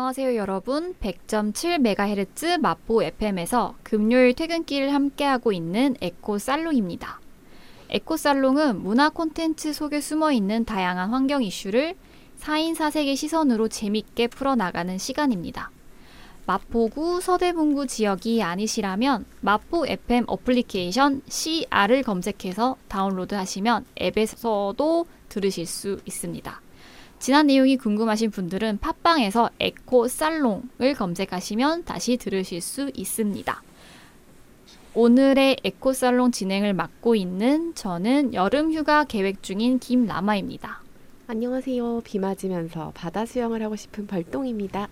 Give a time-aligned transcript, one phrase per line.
[0.00, 7.20] 안녕하세요 여러분 100.7MHz 마포 FM에서 금요일 퇴근길을 함께하고 있는 에코 살롱입니다.
[7.90, 11.96] 에코 살롱은 문화 콘텐츠 속에 숨어 있는 다양한 환경 이슈를
[12.40, 15.70] 4인 4색의 시선으로 재밌게 풀어나가는 시간입니다.
[16.46, 26.62] 마포구 서대문구 지역이 아니시라면 마포 FM 어플리케이션 CR을 검색해서 다운로드 하시면 앱에서도 들으실 수 있습니다.
[27.20, 33.62] 지난 내용이 궁금하신 분들은 팟빵에서 에코 살롱을 검색하시면 다시 들으실 수 있습니다.
[34.94, 40.80] 오늘의 에코 살롱 진행을 맡고 있는 저는 여름 휴가 계획 중인 김라마입니다.
[41.26, 42.00] 안녕하세요.
[42.04, 44.88] 비 맞으면서 바다 수영을 하고 싶은 벌똥입니다.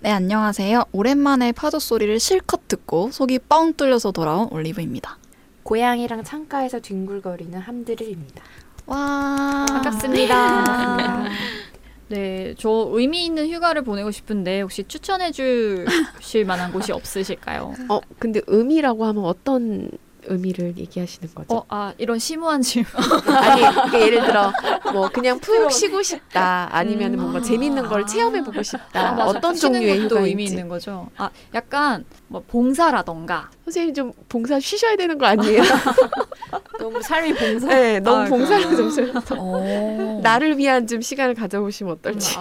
[0.00, 0.84] 네, 안녕하세요.
[0.92, 5.16] 오랜만에 파도 소리를 실컷 듣고 속이 뻥 뚫려서 돌아온 올리브입니다.
[5.62, 8.42] 고양이랑 창가에서 뒹굴거리는 함드릴입니다.
[8.90, 9.66] 와.
[9.68, 11.24] 반갑습니다.
[12.08, 17.74] 네, 저 의미 있는 휴가를 보내고 싶은데 혹시 추천해 주실 만한 곳이 없으실까요?
[17.88, 19.88] 어, 근데 의미라고 하면 어떤
[20.26, 21.54] 의미를 얘기하시는 거죠?
[21.56, 22.90] 어, 아, 이런 심오한 질문.
[23.34, 24.52] 아니, 그러니까 예를 들어
[24.92, 27.20] 뭐 그냥 푹 쉬고 싶다, 아니면 음.
[27.20, 28.06] 뭔가 재밌는 걸 아.
[28.06, 29.20] 체험해 보고 싶다.
[29.20, 29.24] 아.
[29.26, 30.44] 어떤 종류의 것도 의미 휴가인지.
[30.54, 31.08] 있는 거죠.
[31.16, 33.50] 아, 약간 뭐 봉사라던가.
[33.64, 35.62] 선생님 좀 봉사 쉬셔야 되는 거 아니에요?
[36.78, 37.68] 너무 삶이 봉사.
[37.68, 38.76] 네, 너무 아, 봉사를?
[38.76, 40.20] 좀 좀- 오.
[40.22, 42.36] 나를 위한 좀 시간을 가져보시면 어떨지.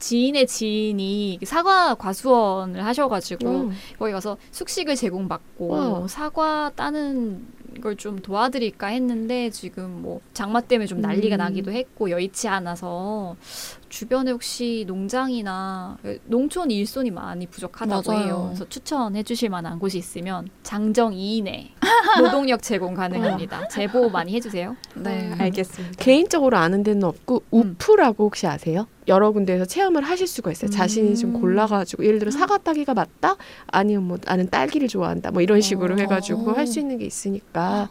[0.00, 3.72] 아, 지인의 지인이 사과 과수원을 하셔가지고 음.
[3.98, 6.08] 거기 가서 숙식을 제공받고 와.
[6.08, 7.46] 사과 따는
[7.82, 11.38] 걸 좀 도와드릴까 했는데 지금 뭐 장마 때문에 좀 난리가 음.
[11.38, 13.36] 나기도 했고 여의치 않아서
[13.94, 18.24] 주변에 혹시 농장이나 농촌 일손이 많이 부족하다고 맞아요.
[18.24, 18.44] 해요.
[18.48, 21.70] 그래서 추천해 주실 만한 곳이 있으면 장정 2인에
[22.22, 23.66] 노동력 제공 가능합니다.
[23.68, 24.76] 제보 많이 해주세요.
[24.94, 25.32] 네.
[25.36, 25.96] 알겠습니다.
[26.02, 27.76] 개인적으로 아는 데는 없고 음.
[27.78, 28.86] 우프라고 혹시 아세요?
[29.08, 30.70] 여러 군데에서 체험을 하실 수가 있어요.
[30.70, 31.40] 자신이 좀 음.
[31.40, 35.98] 골라가지고 예를 들어 사과 따기가 맞다, 아니면 뭐 나는 딸기를 좋아한다, 뭐 이런 식으로 어.
[35.98, 37.88] 해가지고 할 수 있는 게 있으니까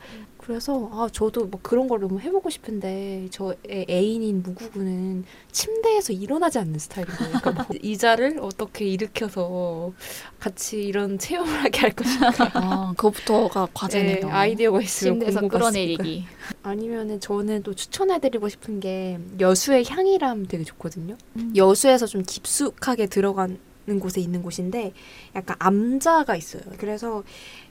[0.50, 6.80] 그래서 아 저도 뭐 그런 걸 너무 해보고 싶은데 저의 애인인 무구구는 침대에서 일어나지 않는
[6.80, 7.34] 스타일인 거예요.
[7.40, 9.94] 그러니까 뭐 의자를 어떻게 일으켜서
[10.40, 12.32] 같이 이런 체험을 하게 할 것인가.
[12.56, 14.26] 아, 그것부터가 과제네요.
[14.26, 16.26] 네, 아이디어가 있으면 침대에서 끌어내리기.
[16.64, 21.16] 아니면은 저는 또 추천해드리고 싶은 게 여수의 향이람 되게 좋거든요.
[21.36, 21.54] 음.
[21.56, 23.60] 여수에서 좀 깊숙하게 들어가는
[24.00, 24.94] 곳에 있는 곳인데
[25.36, 26.64] 약간 암자가 있어요.
[26.80, 27.24] 그래서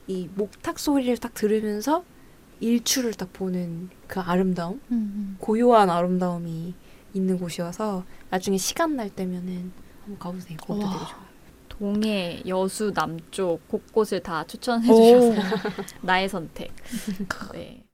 [0.06, 2.04] 이 목탁 소리를 딱 들으면서
[2.60, 5.36] 일출을 딱 보는 그 아름다움, 음.
[5.38, 6.74] 고요한 아름다움이
[7.14, 9.72] 있는 곳이어서 나중에 시간 날 때면은
[10.04, 10.56] 한번 가보세요.
[10.58, 10.92] 그것도 와.
[10.92, 11.28] 되게 좋아요.
[11.69, 14.96] 동해, 여수, 남쪽 곳곳을 다 추천해 오.
[14.96, 15.42] 주셔서
[16.02, 16.72] 나의 선택.
[17.54, 17.84] 네.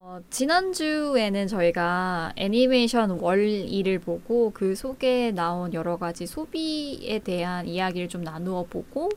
[0.00, 8.22] 어, 지난주에는 저희가 애니메이션 월이를 보고 그 속에 나온 여러 가지 소비에 대한 이야기를 좀
[8.22, 9.08] 나누어 보고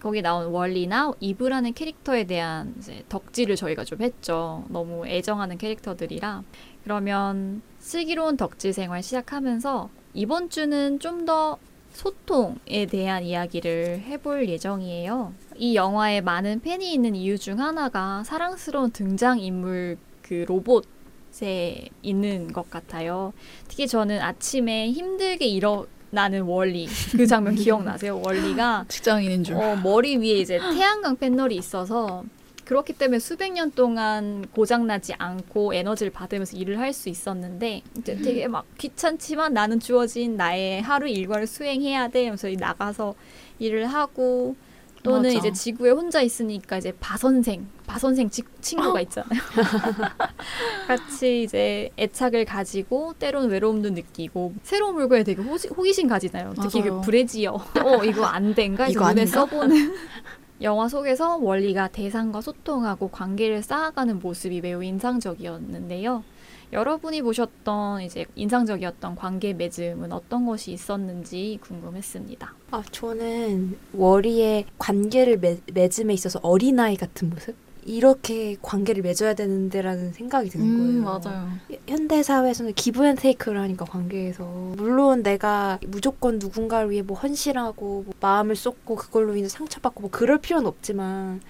[0.00, 2.74] 거기 나온 월리나 이브라는 캐릭터에 대한
[3.08, 4.64] 덕질을 저희가 좀 했죠.
[4.68, 6.42] 너무 애정하는 캐릭터들이라.
[6.84, 11.58] 그러면 슬기로운 덕질 생활 시작하면서 이번 주는 좀 더
[11.96, 15.32] 소통에 대한 이야기를 해볼 예정이에요.
[15.56, 23.32] 이 영화에 많은 팬이 있는 이유 중 하나가 사랑스러운 등장인물 그 로봇에 있는 것 같아요.
[23.66, 25.86] 특히 저는 아침에 힘들게 일어
[26.16, 28.18] 나는 월리 그 장면 기억나세요?
[28.24, 29.54] 월리가 직장인인 줄.
[29.56, 32.24] 어, 머리 위에 이제 태양광 패널이 있어서
[32.64, 38.16] 그렇기 때문에 수백 년 동안 고장 나지 않고 에너지를 받으면서 일을 할 수 있었는데 이제
[38.16, 42.24] 되게 막 귀찮지만 나는 주어진 나의 하루 일과를 수행해야 돼.
[42.24, 43.14] 하면서 나가서
[43.58, 44.56] 일을 하고
[45.02, 45.38] 또는 맞아.
[45.38, 49.40] 이제 지구에 혼자 있으니까 이제 바선생, 바 선생 지- 친구가 있잖아요.
[50.86, 56.52] 같이 이제 애착을 가지고 때로는 외로움도 느끼고 새로운 물건에 되게 호시, 호기심 가지나요.
[56.60, 57.00] 특히 그.
[57.00, 57.52] 브래지어.
[57.52, 58.88] 어 이거 안 된가?
[58.88, 59.26] 이거 눈에?
[59.26, 59.94] 써보는.
[60.62, 66.24] 영화 속에서 월이가 대상과 소통하고 관계를 쌓아가는 모습이 매우 인상적이었는데요.
[66.72, 72.54] 여러분이 보셨던 이제 인상적이었던 관계 맺음은 어떤 것이 있었는지 궁금했습니다.
[72.72, 77.54] 아 저는 월이의 관계를 맺, 맺음에 있어서 어린아이 같은 모습?
[77.86, 80.90] 이렇게 관계를 맺어야 되는데라는 생각이 드는 거예요.
[80.98, 81.48] 음, 맞아요.
[81.86, 84.44] 현대 사회에서는 give and take를 하니까 관계에서
[84.76, 90.38] 물론 내가 무조건 누군가를 위해 뭐 헌신하고 뭐 마음을 쏟고 그걸로 인해 상처받고 뭐 그럴
[90.38, 91.40] 필요는 없지만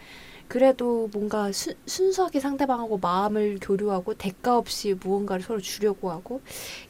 [0.49, 6.41] 그래도 뭔가 수, 순수하게 상대방하고 마음을 교류하고 대가 없이 무언가를 서로 주려고 하고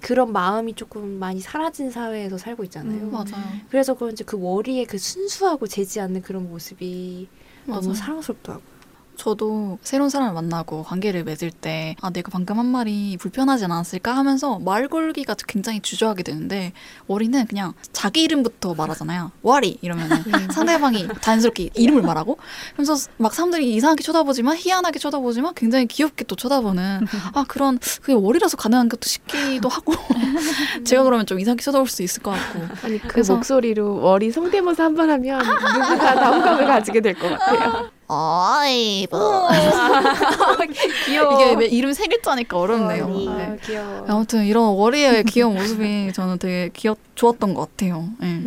[0.01, 3.05] 그런 마음이 조금 많이 사라진 사회에서 살고 있잖아요.
[3.05, 3.45] 음, 맞아요.
[3.71, 7.29] 그래서 그런지 그 월이의 그 순수하고 재지 않는 그런 모습이
[7.65, 7.81] 맞아요.
[7.81, 8.75] 너무 사랑스럽더라고요.
[9.17, 14.59] 저도 새로운 사람을 만나고 관계를 맺을 때, 아, 내가 방금 한 말이 불편하지 않았을까 하면서
[14.59, 16.73] 말 걸기가 굉장히 주저하게 되는데,
[17.07, 19.33] 월이는 그냥 자기 이름부터 말하잖아요.
[19.43, 19.79] 월이!
[19.81, 20.23] 이러면 은
[20.53, 22.39] 상대방이 자연스럽게 이름을 말하고,
[22.75, 28.57] 그래서 막 사람들이 이상하게 쳐다보지만, 희한하게 쳐다보지만, 굉장히 귀엽게 또 쳐다보는, 아, 그런, 그게 월이라서
[28.57, 29.93] 가능한 것도 싶기도 하고,
[30.85, 32.61] 제가 그러면 좀 이상하게 쳐다볼 수 있을 것 같고.
[32.87, 37.29] 아니 그 그래서- 목소리로 월이 성대모사 한 번 하면 누구가 다 호감을 가지게 될 것
[37.29, 37.91] 같아요.
[38.08, 39.17] 어이브.
[41.06, 41.35] 귀여워.
[41.41, 43.08] 이게 왜 이름 세 글자니까 어렵네요.
[43.08, 43.26] 네.
[43.29, 44.05] 아, 귀여워.
[44.08, 48.05] 아무튼 이런 월이의 귀여운 모습이 저는 되게 귀엽 좋았던 것 같아요.
[48.20, 48.41] 네.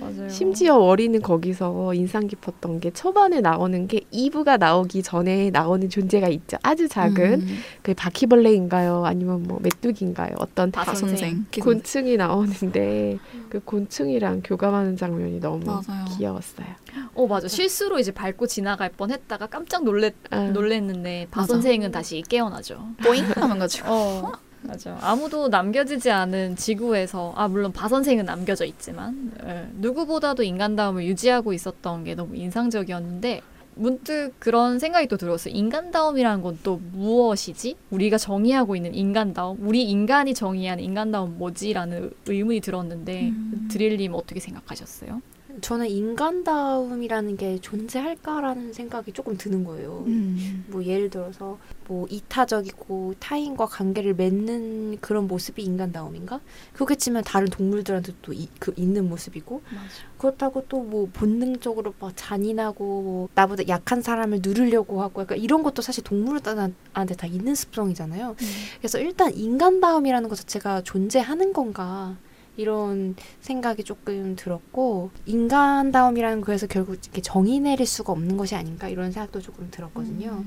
[0.00, 0.28] 맞아요.
[0.28, 6.56] 심지어 월이는 거기서 인상 깊었던 게 초반에 나오는 게 이브가 나오기 전에 나오는 존재가 있죠.
[6.62, 9.04] 아주 작은 음, 그 바퀴벌레인가요?
[9.04, 10.34] 아니면 뭐 메뚜기인가요?
[10.38, 11.44] 어떤 바, 바 선생.
[11.60, 13.18] 곤충이 나오는데
[13.50, 16.04] 그 곤충이랑 교감하는 장면이 너무 맞아요.
[16.16, 16.66] 귀여웠어요.
[17.14, 21.54] 어 맞아 실수로 이제 밟고 지나갈 뻔했다가 깜짝 놀랬 아, 놀랬는데 바 맞아.
[21.54, 22.86] 선생은 다시 깨어나죠.
[23.02, 23.88] 보잉 하면 가지고.
[23.90, 31.04] 어 맞아 아무도 남겨지지 않은 지구에서 아 물론 바 선생은 남겨져 있지만 예, 누구보다도 인간다움을
[31.04, 33.40] 유지하고 있었던 게 너무 인상적이었는데
[33.74, 35.54] 문득 그런 생각이 또 들었어요.
[35.54, 37.76] 인간다움이라는 건 또 무엇이지?
[37.90, 43.68] 우리가 정의하고 있는 인간다움, 우리 인간이 정의하는 인간다움 뭐지라는 의문이 들었는데 음.
[43.70, 45.22] 드릴님 어떻게 생각하셨어요?
[45.60, 50.04] 저는 인간다움이라는 게 존재할까라는 생각이 조금 드는 거예요.
[50.06, 50.64] 음.
[50.68, 51.58] 뭐 예를 들어서
[51.88, 56.40] 뭐 이타적이고 타인과 관계를 맺는 그런 모습이 인간다움인가?
[56.72, 59.86] 그렇겠지만 다른 동물들한테 또그 있는 모습이고 맞아.
[60.18, 65.80] 그렇다고 또 뭐 본능적으로 막 잔인하고 뭐 나보다 약한 사람을 누르려고 하고 약간 이런 것도
[65.80, 68.36] 사실 동물한테 다 있는 습성이잖아요.
[68.78, 72.16] 그래서 일단 인간다움이라는 것 자체가 존재하는 건가
[72.56, 79.10] 이런 생각이 조금 들었고 인간다움이라는 거에서 결국 이렇게 정의 내릴 수가 없는 것이 아닌가 이런
[79.12, 80.44] 생각도 조금 들었거든요.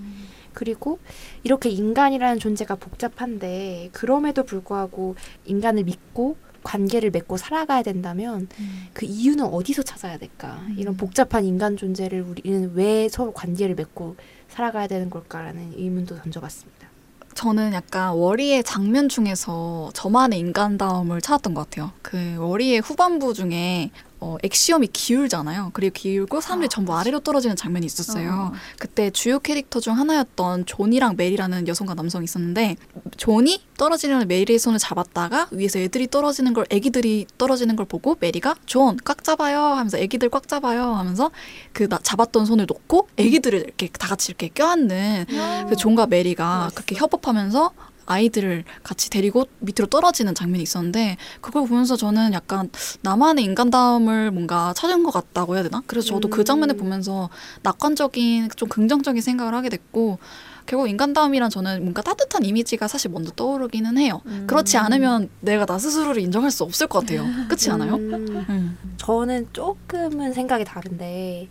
[0.53, 0.99] 그리고
[1.43, 5.15] 이렇게 인간이라는 존재가 복잡한데 그럼에도 불구하고
[5.45, 8.47] 인간을 믿고 관계를 맺고 살아가야 된다면
[8.93, 10.61] 그 이유는 어디서 찾아야 될까?
[10.77, 10.97] 이런 음.
[10.97, 14.15] 복잡한 인간 존재를 우리는 왜 서로 관계를 맺고
[14.49, 16.94] 살아가야 되는 걸까라는 의문도 던져봤습니다.
[17.35, 21.91] 저는 약간 월이의 장면 중에서 저만의 인간다움을 찾았던 것 같아요.
[22.01, 25.71] 그 월이의 후반부 중에 어, 엑시엄이 기울잖아요.
[25.73, 26.95] 그리고 기울고 사람들이 아, 전부.
[26.95, 28.51] 아래로 떨어지는 장면이 있었어요.
[28.53, 28.57] 어.
[28.79, 32.75] 그때 주요 캐릭터 중 하나였던 존이랑 메리라는 여성과 남성이 있었는데
[33.17, 38.97] 존이 떨어지려는 메리의 손을 잡았다가 위에서 애들이 떨어지는 걸 애기들이 떨어지는 걸 보고 메리가 존
[39.03, 41.29] 꽉 잡아요 하면서 애기들 꽉 잡아요 하면서
[41.73, 45.25] 그 나- 잡았던 손을 놓고 애기들을 이렇게 다 같이 이렇게 껴안는
[45.69, 46.75] 그 존과 메리가 멋있어.
[46.75, 47.71] 그렇게 협업하면서
[48.05, 52.69] 아이들을 같이 데리고 밑으로 떨어지는 장면이 있었는데 그걸 보면서 저는 약간
[53.01, 55.81] 나만의 인간다움을 뭔가 찾은 것 같다고 해야 되나?
[55.87, 56.45] 그래서 저도 그 음.
[56.45, 57.29] 장면을 보면서
[57.63, 60.19] 낙관적인 좀 긍정적인 생각을 하게 됐고
[60.65, 64.21] 결국 인간다움이란 저는 뭔가 따뜻한 이미지가 사실 먼저 떠오르기는 해요.
[64.25, 64.45] 음.
[64.47, 67.25] 그렇지 않으면 내가 나 스스로를 인정할 수 없을 것 같아요.
[67.45, 67.95] 그렇지 않아요?
[67.95, 68.77] 음, 음.
[68.97, 71.49] 저는 조금은 생각이 다른데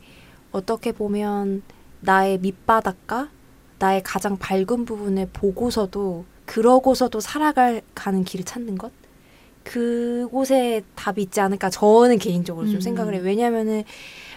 [0.50, 1.62] 어떻게 보면
[2.00, 3.28] 나의 밑바닥과
[3.78, 8.90] 나의 가장 밝은 부분을 보고서도 그러고서도 살아갈 가는 길을 찾는 것
[9.64, 12.80] 그곳에 답이 있지 않을까 저는 개인적으로 좀 음.
[12.80, 13.82] 생각을 해요 왜냐하면은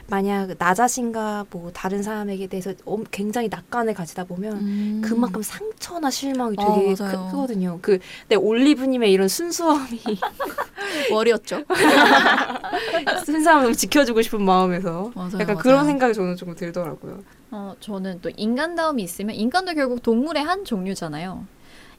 [0.10, 5.02] 만약 나 자신과 뭐 다른 사람에게 대해서 엄- 굉장히 낙관을 가지다 보면 음.
[5.04, 7.28] 그만큼 상처나 실망이 아, 되게 맞아요.
[7.30, 10.00] 크, 거든요그 네, 올리브님의 이런 순수함이
[11.12, 11.64] 월이었죠.
[13.26, 15.58] 순수함을 지켜주고 싶은 마음에서 맞아요, 약간 맞아요.
[15.58, 17.20] 그런 생각이 저는 조금 들더라고요.
[17.52, 21.46] 어, 저는 또 인간다움이 있으면 인간도 결국 동물의 한 종류잖아요.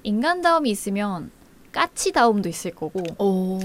[0.03, 1.31] 인간다움이 있으면
[1.73, 3.59] 까치다움도 있을 거고 오.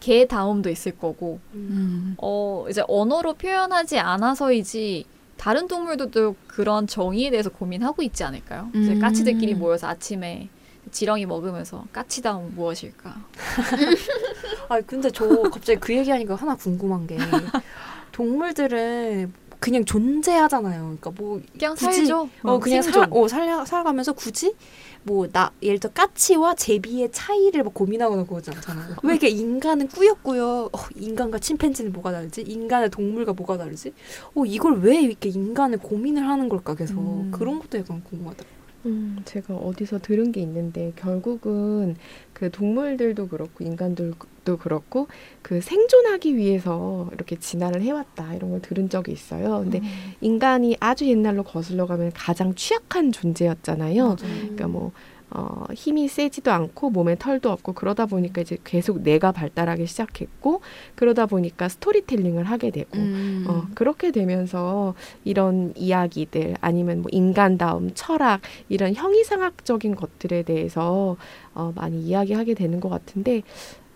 [0.00, 2.14] 개다움도 있을 거고 음.
[2.18, 5.04] 어, 이제 언어로 표현하지 않아서이지
[5.36, 8.70] 다른 동물들도 그런 정의에 대해서 고민하고 있지 않을까요?
[8.74, 8.98] 이제 음.
[8.98, 10.48] 까치들끼리 모여서 아침에
[10.90, 13.16] 지렁이 먹으면서 까치다움 무엇일까?
[14.68, 17.16] 아 근데 저 갑자기 그 얘기하니까 하나 궁금한 게
[18.12, 19.32] 동물들은
[19.66, 20.80] 그냥 존재하잖아요.
[20.82, 22.28] 그러니까 뭐 그냥 굳이- 살죠.
[22.44, 23.02] 어, 그냥 생존.
[23.02, 24.54] 살, 어, 살려, 살아가면서 굳이
[25.02, 28.94] 뭐 나 예를 들어 까치와 제비의 차이를 막 고민하거나 그러지 않잖아요.
[29.02, 32.42] 왜 이렇게 인간은 꾸역꾸역 어, 인간과 침팬지는 뭐가 다르지?
[32.42, 33.92] 인간의 동물과 뭐가 다르지?
[34.36, 37.30] 어 이걸 왜 이렇게 인간을 고민을 하는 걸까 계속 음.
[37.32, 38.44] 그런 것도 약간 궁금하다.
[38.86, 41.96] 음, 제가 어디서 들은 게 있는데 결국은
[42.32, 45.08] 그 동물들도 그렇고 인간들도 그렇고
[45.42, 49.60] 그 생존하기 위해서 이렇게 진화를 해왔다 이런 걸 들은 적이 있어요.
[49.60, 49.84] 근데 음.
[50.20, 54.04] 인간이 아주 옛날로 거슬러 가면 가장 취약한 존재였잖아요.
[54.04, 54.16] 맞아요.
[54.16, 54.92] 그러니까 뭐
[55.30, 60.60] 어, 힘이 세지도 않고 몸에 털도 없고 그러다 보니까 이제 계속 뇌가 발달하기 시작했고
[60.94, 63.44] 그러다 보니까 스토리텔링을 하게 되고 음.
[63.48, 71.16] 어, 그렇게 되면서 이런 이야기들 아니면 뭐 인간다움, 철학 이런 형이상학적인 것들에 대해서
[71.54, 73.42] 어, 많이 이야기하게 되는 것 같은데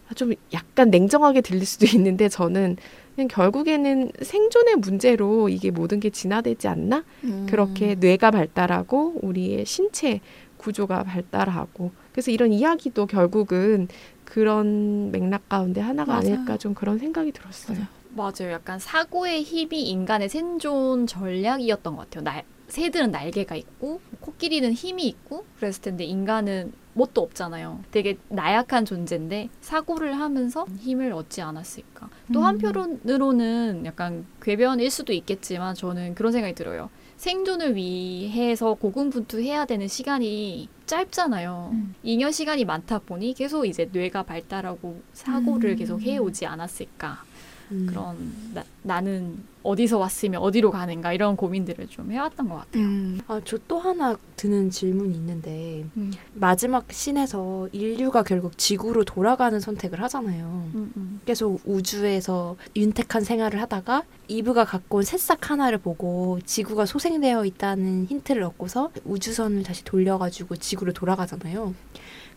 [0.08, 2.76] 아, 좀 약간 냉정하게 들릴 수도 있는데 저는
[3.14, 7.04] 그냥 결국에는 생존의 문제로 이게 모든 게 진화되지 않나?
[7.25, 7.46] 음.
[7.49, 10.20] 그렇게 뇌가 발달하고 우리의 신체
[10.64, 13.88] 구조가 발달하고 그래서 이런 이야기도 결국은
[14.25, 16.35] 그런 맥락 가운데 하나가 맞아요.
[16.35, 17.79] 아닐까 좀 그런 생각이 들었어요.
[17.79, 18.00] 맞아요.
[18.14, 18.52] 맞아요.
[18.52, 22.25] 약간 사고의 힘이 인간의 생존 전략이었던 것 같아요.
[22.25, 27.81] 날, 새들은 날개가 있고 코끼리는 힘이 있고 그랬을 텐데 인간은 뭣도 없잖아요.
[27.90, 32.09] 되게 나약한 존재인데 사고를 하면서 힘을 얻지 않았을까.
[32.33, 32.45] 또 음.
[32.45, 36.90] 한편으로는 약간 궤변일 수도 있겠지만 저는 그런 생각이 들어요.
[37.21, 41.69] 생존을 위해서 고군분투해야 되는 시간이 짧잖아요.
[41.75, 41.95] 음.
[42.03, 45.77] 잉여 시간이 많다 보니 계속 이제 뇌가 발달하고 사고를 음.
[45.77, 47.23] 계속 해오지 않았을까.
[47.71, 47.87] 음.
[47.89, 52.83] 그런 나, 나는 어디서 왔으며 어디로 가는가 이런 고민들을 좀 해왔던 것 같아요.
[52.83, 53.21] 음.
[53.29, 56.11] 아, 저 또 하나 드는 질문이 있는데 음.
[56.35, 60.71] 마지막 씬에서 인류가 결국 지구로 돌아가는 선택을 하잖아요.
[60.75, 61.21] 음, 음.
[61.25, 68.43] 계속 우주에서 윤택한 생활을 하다가 이브가 갖고 온 새싹 하나를 보고 지구가 소생되어 있다는 힌트를
[68.43, 71.75] 얻고서 우주선을 다시 돌려가지고 지구로 돌아가잖아요.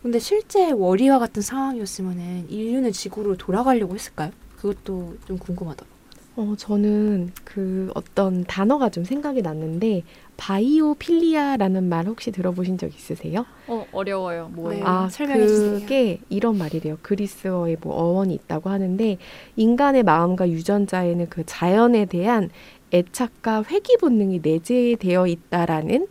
[0.03, 4.31] 근데 실제 월이와 같은 상황이었으면은 인류는 지구로 돌아가려고 했을까요?
[4.63, 5.93] 그것도 좀 궁금하더라고요.
[6.35, 10.03] 어, 저는 그 어떤 단어가 좀 생각이 났는데
[10.37, 13.45] 바이오필리아라는 말 혹시 들어보신 적 있으세요?
[13.67, 14.49] 어 어려워요.
[14.53, 14.83] 뭐예요?
[14.83, 14.89] 네.
[14.89, 15.79] 아, 설명해 주세요.
[15.79, 16.97] 그게 이런 말이래요.
[17.03, 19.17] 그리스어의 뭐 어원이 있다고 하는데
[19.57, 22.49] 인간의 마음과 유전자에는 그 자연에 대한
[22.91, 26.07] 애착과 회귀 본능이 내재되어 있다라는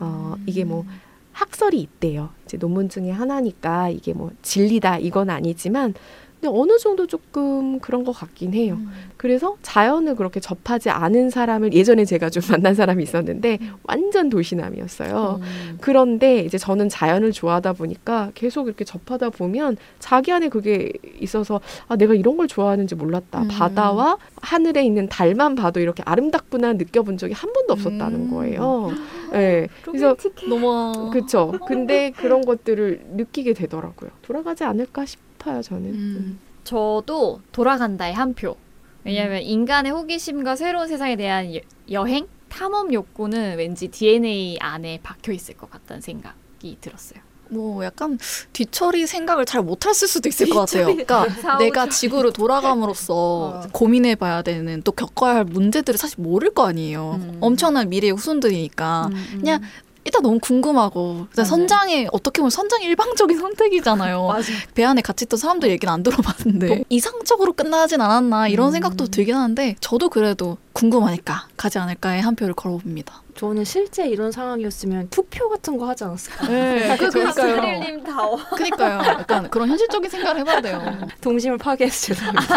[0.00, 0.86] 어 이게 뭐
[1.32, 2.30] 학설이 있대요.
[2.46, 5.94] 이제 논문 중에 하나니까 이게 뭐 진리다 이건 아니지만
[6.40, 8.74] 근데 어느 정도 조금 그런 것 같긴 해요.
[8.78, 8.90] 음.
[9.16, 15.40] 그래서 자연을 그렇게 접하지 않은 사람을 예전에 제가 좀 만난 사람이 있었는데 완전 도시남이었어요.
[15.42, 15.78] 음.
[15.80, 21.96] 그런데 이제 저는 자연을 좋아하다 보니까 계속 이렇게 접하다 보면 자기 안에 그게 있어서 아
[21.96, 23.42] 내가 이런 걸 좋아하는지 몰랐다.
[23.42, 23.48] 음.
[23.48, 28.30] 바다와 하늘에 있는 달만 봐도 이렇게 아름답구나 느껴본 적이 한 번도 없었다는 음.
[28.30, 28.92] 거예요.
[29.32, 29.66] 네.
[29.82, 30.14] 그래서
[30.48, 31.52] 너무 그쵸.
[31.66, 34.10] 근데 그런 것들을 느끼게 되더라고요.
[34.22, 35.90] 돌아가지 않을까 싶 어요, 저는.
[35.94, 36.38] 음.
[36.64, 38.56] 저도 돌아간다의 한 표.
[39.04, 45.56] 왜냐하면 인간의 호기심과 새로운 세상에 대한 여, 여행, 탐험 욕구는 왠지 DNA 안에 박혀 있을
[45.56, 47.20] 것 같다는 생각이 들었어요.
[47.50, 48.18] 뭐 약간
[48.52, 50.84] 뒤처리 생각을 잘 못했을 수도 있을 것 같아요.
[50.86, 51.26] 그러니까
[51.58, 51.88] 내가.
[51.88, 57.18] 지구로 돌아감으로써 고민해봐야 되는 또 겪어야 할 문제들을 사실 모를 거 아니에요.
[57.22, 57.38] 음.
[57.40, 59.62] 엄청난 미래의 후손들이니까 그냥
[60.08, 61.48] 일단 너무 궁금하고 일단 맞아요.
[61.48, 64.26] 선장의 어떻게 보면 선장이 일방적인 선택이잖아요.
[64.26, 64.52] 맞아.
[64.74, 68.72] 배 안에 같이 있던 사람들 얘기는 안 들어봤는데 이상적으로 끝나진 않았나 이런 음.
[68.72, 73.22] 생각도 들긴 하는데 저도 그래도 궁금하니까 가지 않을까에 한 표를 걸어봅니다.
[73.38, 76.48] 저는 실제 이런 상황이었으면 투표 같은 거 하지 않았을까?
[76.48, 77.30] 네, 그러니까요.
[77.32, 78.36] 스릴님 다워.
[78.52, 78.98] 그러니까요.
[79.20, 80.82] 약간 그런 현실적인 생각을 해봐야 돼요.
[81.22, 82.56] 동심을 파괴해서 죄송합니다.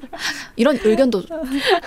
[0.56, 1.22] 이런 의견도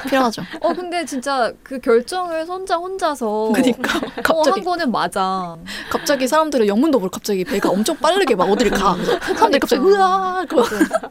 [0.07, 0.43] 필요하죠.
[0.61, 5.57] 어 근데 진짜 그 결정을 선장 혼자서 그러니까 어, 갑자기 한 거는 맞아.
[5.89, 8.95] 갑자기 사람들은 영문도 모르고 갑자기 배가 엄청 빠르게 막 어디를 가.
[9.35, 10.63] 사람들이 갑자기 으아 그거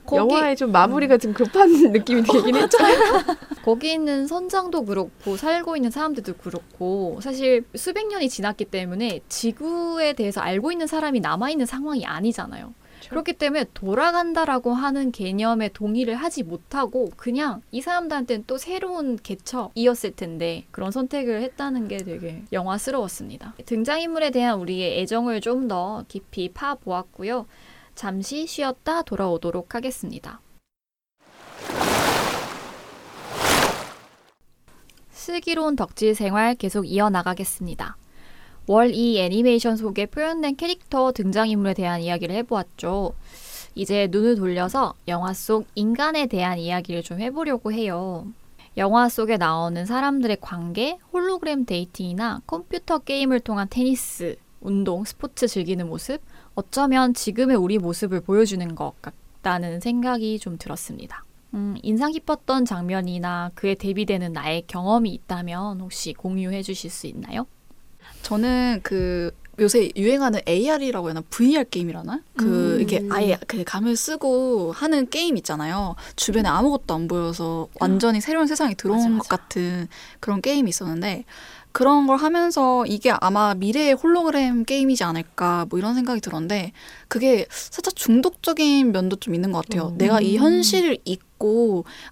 [0.06, 2.78] 거기 영화의 좀 마무리가 좀 급한 느낌이 들긴 했죠.
[3.64, 10.42] 거기 있는 선장도 그렇고 살고 있는 사람들도 그렇고 사실 수백 년이 지났기 때문에 지구에 대해서
[10.42, 12.74] 알고 있는 사람이 남아 있는 상황이 아니잖아요.
[13.08, 20.64] 그렇기 때문에 돌아간다라고 하는 개념에 동의를 하지 못하고 그냥 이 사람들한테는 또 새로운 개척이었을 텐데
[20.70, 23.54] 그런 선택을 했다는 게 되게 영화스러웠습니다.
[23.64, 27.46] 등장인물에 대한 우리의 애정을 좀 더 깊이 파보았고요.
[27.94, 30.40] 잠시 쉬었다 돌아오도록 하겠습니다.
[35.24, 37.96] 슬기로운 덕질 생활 계속 이어나가겠습니다.
[38.66, 43.14] 월이 애니메이션 속에 표현된 캐릭터 등장인물에 대한 이야기를 해보았죠.
[43.74, 48.26] 이제 눈을 돌려서 영화 속 인간에 대한 이야기를 좀 해보려고 해요.
[48.76, 56.20] 영화 속에 나오는 사람들의 관계, 홀로그램 dating이나 컴퓨터 게임을 통한 테니스, 운동, 스포츠 즐기는 모습,
[56.54, 61.24] 어쩌면 지금의 우리 모습을 보여주는 것 같다는 생각이 좀 들었습니다.
[61.54, 67.46] 음, 인상 깊었던 장면이나 그에 대비되는 나의 경험이 있다면 혹시 공유해 주실 수 있나요?
[68.22, 69.30] 저는 그
[69.60, 72.20] 요새 유행하는 AR이라고 해야 하나 VR 게임이라나?
[72.36, 72.80] 그 음.
[72.80, 75.94] 이게 아예 그 감을 쓰고 하는 게임 있잖아요.
[76.16, 79.86] 주변에 아무것도 안 보여서 완전히 새로운 세상에 들어온 맞아, 것 같은
[80.18, 81.24] 그런 게임이 있었는데
[81.70, 86.72] 그런 걸 하면서 이게 아마 미래의 홀로그램 게임이지 않을까 뭐 이런 생각이 들었는데
[87.08, 89.88] 그게 살짝 중독적인 면도 좀 있는 것 같아요.
[89.88, 89.98] 음.
[89.98, 91.33] 내가 이 현실을 잊고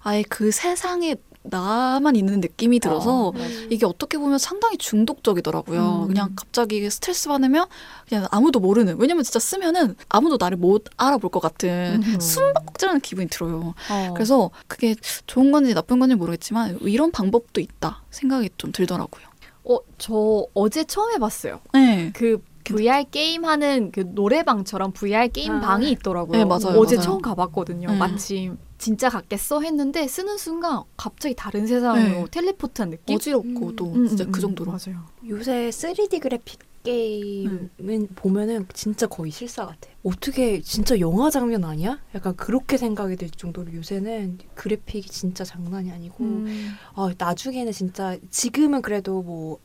[0.01, 3.33] 아예 그 세상에 나만 있는 느낌이 들어서 어,
[3.69, 6.03] 이게 어떻게 보면 상당히 중독적이더라고요.
[6.03, 6.07] 음.
[6.07, 7.67] 그냥 갑자기 스트레스 받으면
[8.07, 12.19] 그냥 아무도 모르는 왜냐면 진짜 쓰면은 아무도 나를 못 알아볼 것 같은 음.
[12.19, 13.73] 숨바꼭질하는 기분이 들어요.
[13.91, 14.13] 어.
[14.13, 14.95] 그래서 그게
[15.27, 19.25] 좋은 건지 나쁜 건지 모르겠지만 이런 방법도 있다 생각이 좀 들더라고요.
[19.65, 21.59] 어, 저 어제 처음 해봤어요.
[21.73, 22.11] 네.
[22.13, 25.59] 그 VR 게임 하는 그 노래방처럼 VR 게임 아.
[25.59, 26.37] 방이 있더라고요.
[26.37, 27.05] 네, 맞아요, 어제 맞아요.
[27.05, 27.89] 처음 가봤거든요.
[27.89, 27.97] 음.
[27.97, 32.25] 마침 진짜 같겠어 했는데 쓰는 순간 갑자기 다른 세상으로 네.
[32.31, 33.15] 텔레포트한 느낌?
[33.15, 33.75] 어지럽고 음.
[33.77, 34.41] 또 음, 진짜 음, 그 음.
[34.41, 34.71] 정도로.
[34.71, 35.05] 맞아요.
[35.29, 39.89] 요새 3D 그래픽 게임은 보면은 진짜 거의 실사 같아.
[40.03, 41.97] 어떻게 진짜 영화 장면 아니야?
[42.13, 46.73] 약간 그렇게 생각이 들 정도로 요새는 그래픽이 진짜 장난이 아니고 음.
[46.95, 49.59] 아, 나중에는 진짜 지금은 그래도 뭐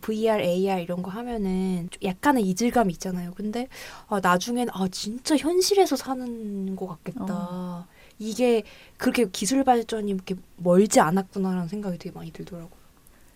[0.00, 3.32] VR, AR 이런 거 하면은 좀 약간의 이질감이 있잖아요.
[3.36, 3.68] 근데
[4.08, 7.26] 아, 나중엔 아 진짜 현실에서 사는 것 같겠다.
[7.28, 7.86] 어.
[8.22, 8.62] 이게
[8.96, 12.82] 그렇게 기술 발전이 이렇게 멀지 않았구나라는 생각이 되게 많이 들더라고.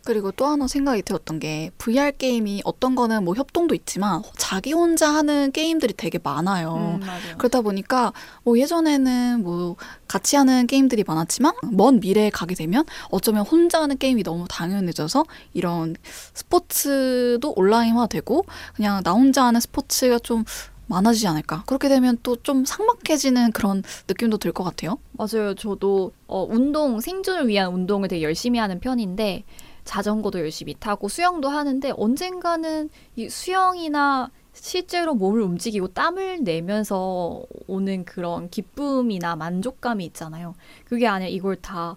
[0.06, 5.12] 그리고 또 하나 생각이 들었던 게 VR 게임이 어떤 거는 뭐 협동도 있지만 자기 혼자
[5.12, 7.00] 하는 게임들이 되게 많아요.
[7.02, 7.06] 음.
[7.38, 8.12] 그러다 보니까
[8.44, 9.74] 뭐 예전에는 뭐
[10.06, 15.24] 같이 하는 게임들이 많았지만 먼 미래에 가게 되면 어쩌면 혼자 하는 게임이 너무 당연해져서
[15.54, 15.96] 이런
[16.34, 20.44] 스포츠도 온라인화되고 그냥 나 혼자 하는 스포츠가 좀
[20.86, 21.64] 많아지지 않을까.
[21.66, 24.98] 그렇게 되면 또 좀 삭막해지는 그런 느낌도 들 것 같아요.
[25.12, 25.54] 맞아요.
[25.54, 29.44] 저도 어, 운동 생존을 위한 운동을 되게 열심히 하는 편인데
[29.84, 38.48] 자전거도 열심히 타고 수영도 하는데 언젠가는 이 수영이나 실제로 몸을 움직이고 땀을 내면서 오는 그런
[38.48, 40.54] 기쁨이나 만족감이 있잖아요.
[40.86, 41.96] 그게 아니라 이걸 다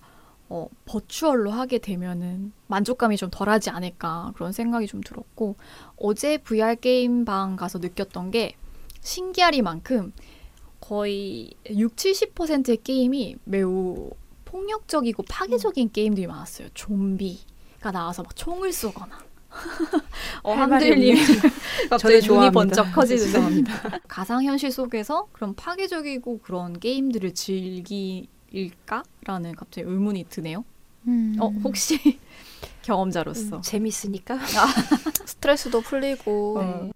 [0.49, 5.55] 어, 버추얼로 하게 되면은 만족감이 좀 덜하지 않을까 그런 생각이 좀 들었고
[5.97, 8.55] 어제 VR 게임방 가서 느꼈던 게
[9.09, 10.13] 신기하리만큼
[10.79, 14.09] 거의 6, 70%의 게임이 매우
[14.45, 16.69] 폭력적이고 파괴적인 게임들이 많았어요.
[16.73, 19.19] 좀비가 나와서 막 총을 쏘거나.
[20.43, 20.69] 어, 저도
[21.89, 22.51] 갑자기 눈이.
[22.51, 23.71] 번쩍 커지는데.
[24.07, 28.35] 가상현실 속에서 그런 파괴적이고 그런 게임들을 즐길까라는
[29.55, 30.63] 갑자기 의문이 드네요.
[31.39, 32.19] 어 혹시
[32.83, 34.37] 경험자로서 음, 재밌으니까.
[35.25, 36.91] 스트레스도 풀리고 어.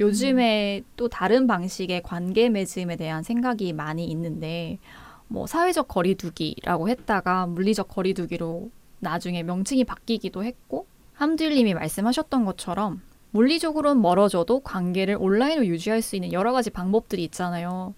[0.00, 4.78] 요즘에 또 다른 방식의 관계 맺음에 대한 생각이 많이 있는데
[5.26, 14.60] 뭐 사회적 거리두기라고 했다가 물리적 거리두기로 나중에 명칭이 바뀌기도 했고 함들님이 말씀하셨던 것처럼 물리적으로는 멀어져도
[14.60, 17.94] 관계를 온라인으로 유지할 수 있는 여러 가지 방법들이 있잖아요.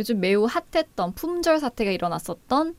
[0.00, 2.74] 요즘 매우 핫했던 품절 사태가 일어났었던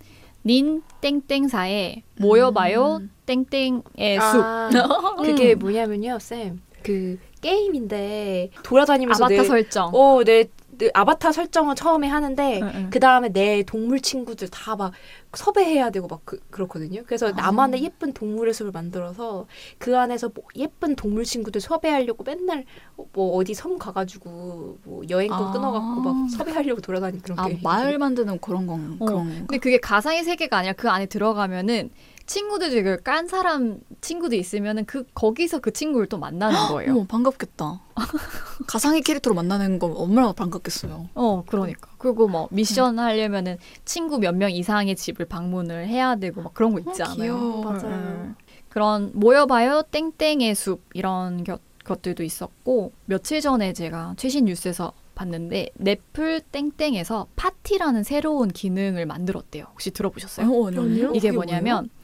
[0.45, 3.11] 닌 땡땡사의 모여봐요 음.
[3.25, 5.59] 땡땡의 숲 아, 그게 음.
[5.59, 6.61] 뭐냐면요, 쌤.
[6.81, 9.91] 그 게임인데 돌아다니면서 아바타 내, 설정.
[9.93, 10.45] 어, 내,
[10.77, 12.89] 내 아바타 설정을 처음에 하는데 응.
[12.91, 14.93] 그 다음에 내 동물 친구들 다 막
[15.35, 17.01] 섭외해야 되고 막 그, 그렇거든요.
[17.05, 17.31] 그래서 아.
[17.31, 22.65] 나만의 예쁜 동물의 숲을 만들어서 그 안에서 뭐 예쁜 동물 친구들 섭외하려고 맨날
[23.13, 25.51] 뭐 어디 섬 가가지고 뭐 여행권 아.
[25.51, 27.59] 끊어갖고 막 섭외하려고 돌아다니는 그런 아 게.
[27.63, 29.25] 마을 만드는 그런 건 어, 그런?
[29.47, 31.89] 근데 그게 가상의 세계가 아니라 그 안에 들어가면은
[32.25, 36.91] 친구들 중에 그깐 사람 친구도 있으면은 그 거기서 그 친구를 또 만나는 거예요.
[36.93, 37.81] 어머 반갑겠다.
[38.67, 41.09] 가상의 캐릭터로 만나는 건 얼마나 반갑겠어요.
[41.15, 41.89] 어, 그러니까.
[41.97, 46.79] 그리고 뭐 미션 하려면은 친구 몇 명 이상의 집을 방문을 해야 되고 막 그런 거
[46.79, 47.15] 있지 어, 않아요?
[47.15, 47.61] 귀여워.
[47.63, 47.83] 맞아요.
[47.85, 48.35] 응.
[48.69, 56.39] 그런 모여봐요 땡땡의 숲 이런 겨- 것들도 있었고 며칠 전에 제가 최신 뉴스에서 봤는데 넷플
[56.41, 59.65] 땡땡에서 파티라는 새로운 기능을 만들었대요.
[59.69, 60.47] 혹시 들어보셨어요?
[60.49, 61.11] 어, 아니요, 아니요.
[61.13, 62.02] 이게 뭐냐면 어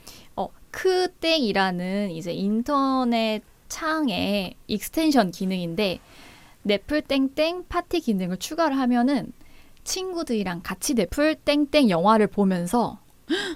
[0.71, 5.99] 크땡이라는 이제 인터넷 창에 extension 기능인데
[6.63, 9.31] 넷플 땡땡 파티 기능을 추가를 하면은
[9.83, 12.99] 친구들이랑 같이 넷플 땡땡 영화를 보면서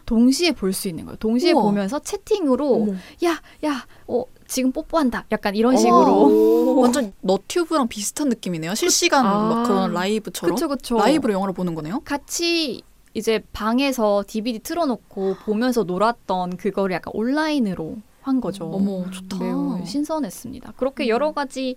[0.06, 1.18] 동시에 볼 수 있는 거예요.
[1.18, 1.64] 동시에 우와.
[1.64, 2.94] 보면서 채팅으로 어머.
[3.26, 5.26] 야, 야, 어, 지금 뽀뽀한다.
[5.32, 5.78] 약간 이런 어.
[5.78, 6.80] 식으로.
[6.80, 8.76] 완전 너튜브랑 비슷한 느낌이네요.
[8.76, 9.50] 실시간 아.
[9.50, 10.98] 막 그런 라이브처럼 그쵸, 그쵸.
[10.98, 12.02] 라이브로 영화를 보는 거네요.
[12.02, 18.66] 같이 이제 방에서 DVD 틀어놓고 보면서 놀았던 그거를 약간 온라인으로 한 거죠.
[18.66, 19.38] 어머 좋다.
[19.40, 20.74] 매우 신선했습니다.
[20.78, 21.76] 그렇게 여러 가지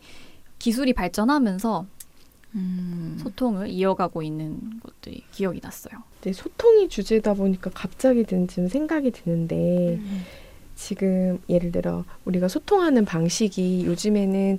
[0.59, 1.87] 기술이 발전하면서
[2.55, 3.19] 음.
[3.21, 6.03] 소통을 이어가고 있는 것들이 기억이 났어요.
[6.23, 10.23] 네, 소통이 주제다 보니까 갑자기 든 지금 생각이 드는데 음.
[10.75, 14.59] 지금 예를 들어 우리가 소통하는 방식이 요즘에는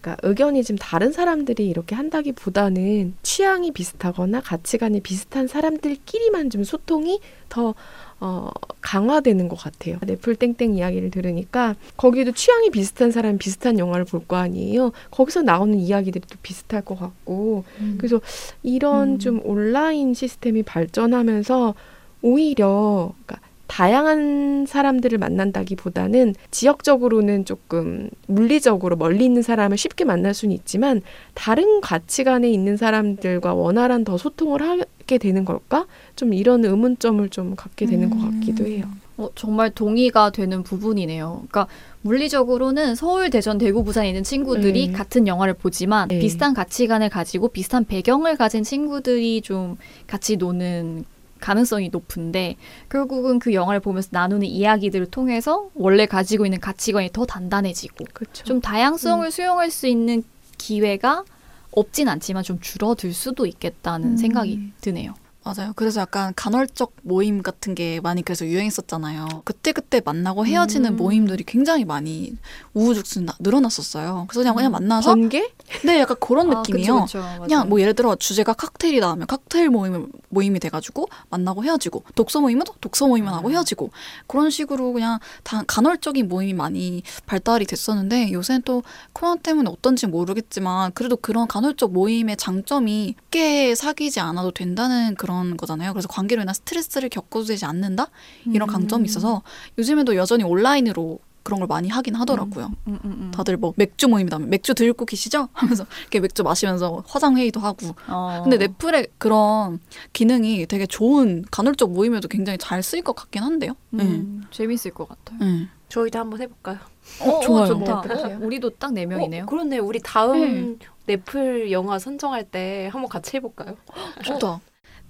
[0.00, 7.74] 그러니까 의견이 좀 다른 사람들이 이렇게 한다기보다는 취향이 비슷하거나 가치관이 비슷한 사람들끼리만 좀 소통이 더
[8.22, 9.98] 어, 강화되는 것 같아요.
[10.06, 14.92] 넷플 땡땡 이야기를 들으니까 거기도 취향이 비슷한 사람 비슷한 영화를 볼 거 아니에요.
[15.10, 17.64] 거기서 나오는 이야기들이 또 비슷할 것 같고
[17.96, 18.20] 그래서
[18.62, 19.18] 이런 음.
[19.18, 21.74] 좀 온라인 시스템이 발전하면서
[22.22, 31.02] 오히려 그러니까 다양한 사람들을 만난다기보다는 지역적으로는 조금 물리적으로 멀리 있는 사람을 쉽게 만날 수는 있지만
[31.34, 35.86] 다른 가치관에 있는 사람들과 원활한 더 소통을 하게 되는 걸까?
[36.16, 38.86] 좀 이런 의문점을 좀 갖게 되는 것 같기도 해요.
[39.18, 41.44] 어, 정말 동의가 되는 부분이네요.
[41.48, 41.68] 그러니까
[42.02, 44.92] 물리적으로는 서울, 대전, 대구, 부산에 있는 친구들이 네.
[44.92, 46.18] 같은 영화를 보지만 네.
[46.18, 49.76] 비슷한 가치관을 가지고 비슷한 배경을 가진 친구들이 좀
[50.08, 51.04] 같이 노는
[51.40, 52.56] 가능성이 높은데
[52.88, 58.44] 결국은 그 영화를 보면서 나누는 이야기들을 통해서 원래 가지고 있는 가치관이 더 단단해지고 그렇죠.
[58.44, 60.22] 좀 다양성을 수용할 수 있는
[60.58, 61.24] 기회가
[61.72, 64.16] 없진 않지만 좀 줄어들 수도 있겠다는 음.
[64.16, 65.14] 생각이 드네요.
[65.42, 65.72] 맞아요.
[65.74, 69.42] 그래서 약간 간헐적 모임 같은 게 많이 그래서 유행했었잖아요.
[69.44, 70.96] 그때그때 만나고 헤어지는 음.
[70.96, 72.34] 모임들이 굉장히 많이
[72.74, 74.26] 우후죽순 나- 늘어났었어요.
[74.28, 75.50] 그래서 그냥, 그냥 만나서 번개?
[75.84, 76.94] 네, 약간 그런 느낌이요.
[76.94, 77.40] 아, 그쵸, 그쵸.
[77.42, 82.64] 그냥 뭐 예를 들어 주제가 칵테일이다 하면 칵테일 모임 모임이 돼가지고 만나고 헤어지고 독서 모임은
[82.64, 83.90] 또 독서 모임만 하고 헤어지고
[84.26, 88.82] 그런 식으로 그냥 다 간헐적인 모임이 많이 발달이 됐었는데 요새는 또
[89.14, 95.92] 코로나 때문에 어떤지 모르겠지만 그래도 그런 간헐적 모임의 장점이 쉽게 사귀지 않아도 된다는 그런 거잖아요.
[95.92, 98.06] 그래서 관계로 인한 스트레스를 겪어도 되지 않는다
[98.46, 98.72] 이런 음.
[98.72, 99.42] 강점이 있어서
[99.78, 102.66] 요즘에도 여전히 온라인으로 그런 걸 많이 하긴 하더라고요.
[102.86, 103.30] 음, 음, 음.
[103.34, 105.48] 다들 뭐 맥주 모임이다 면 맥주 들고 계시죠?
[105.54, 107.94] 하면서 이렇게 맥주 마시면서 화상 회의도 하고.
[108.08, 108.40] 어.
[108.44, 109.80] 근데 넷플의 그런
[110.12, 113.72] 기능이 되게 좋은 간헐적 모임에도 굉장히 잘 쓰일 것 같긴 한데요.
[113.88, 114.04] 네.
[114.04, 115.38] 음, 재밌을 것 같아요.
[115.40, 115.66] 네.
[115.88, 116.78] 저희도 한번 해볼까요?
[117.22, 117.66] 어, 좋아요.
[117.68, 117.84] 좋다.
[117.84, 118.36] 네, 어떠세요?
[118.36, 119.44] 어, 우리도 딱 네 명이네요.
[119.44, 119.78] 어, 그렇네.
[119.78, 123.76] 우리 다음 넷플 영화 선정할 때 한번 같이 해볼까요?
[124.24, 124.60] 좋다.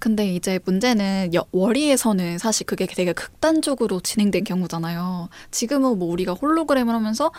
[0.01, 5.29] 근데 이제 문제는 여- 월이에서는 사실 그게 되게 극단적으로 진행된 경우잖아요.
[5.51, 7.31] 지금은 뭐 우리가 홀로그램을 하면서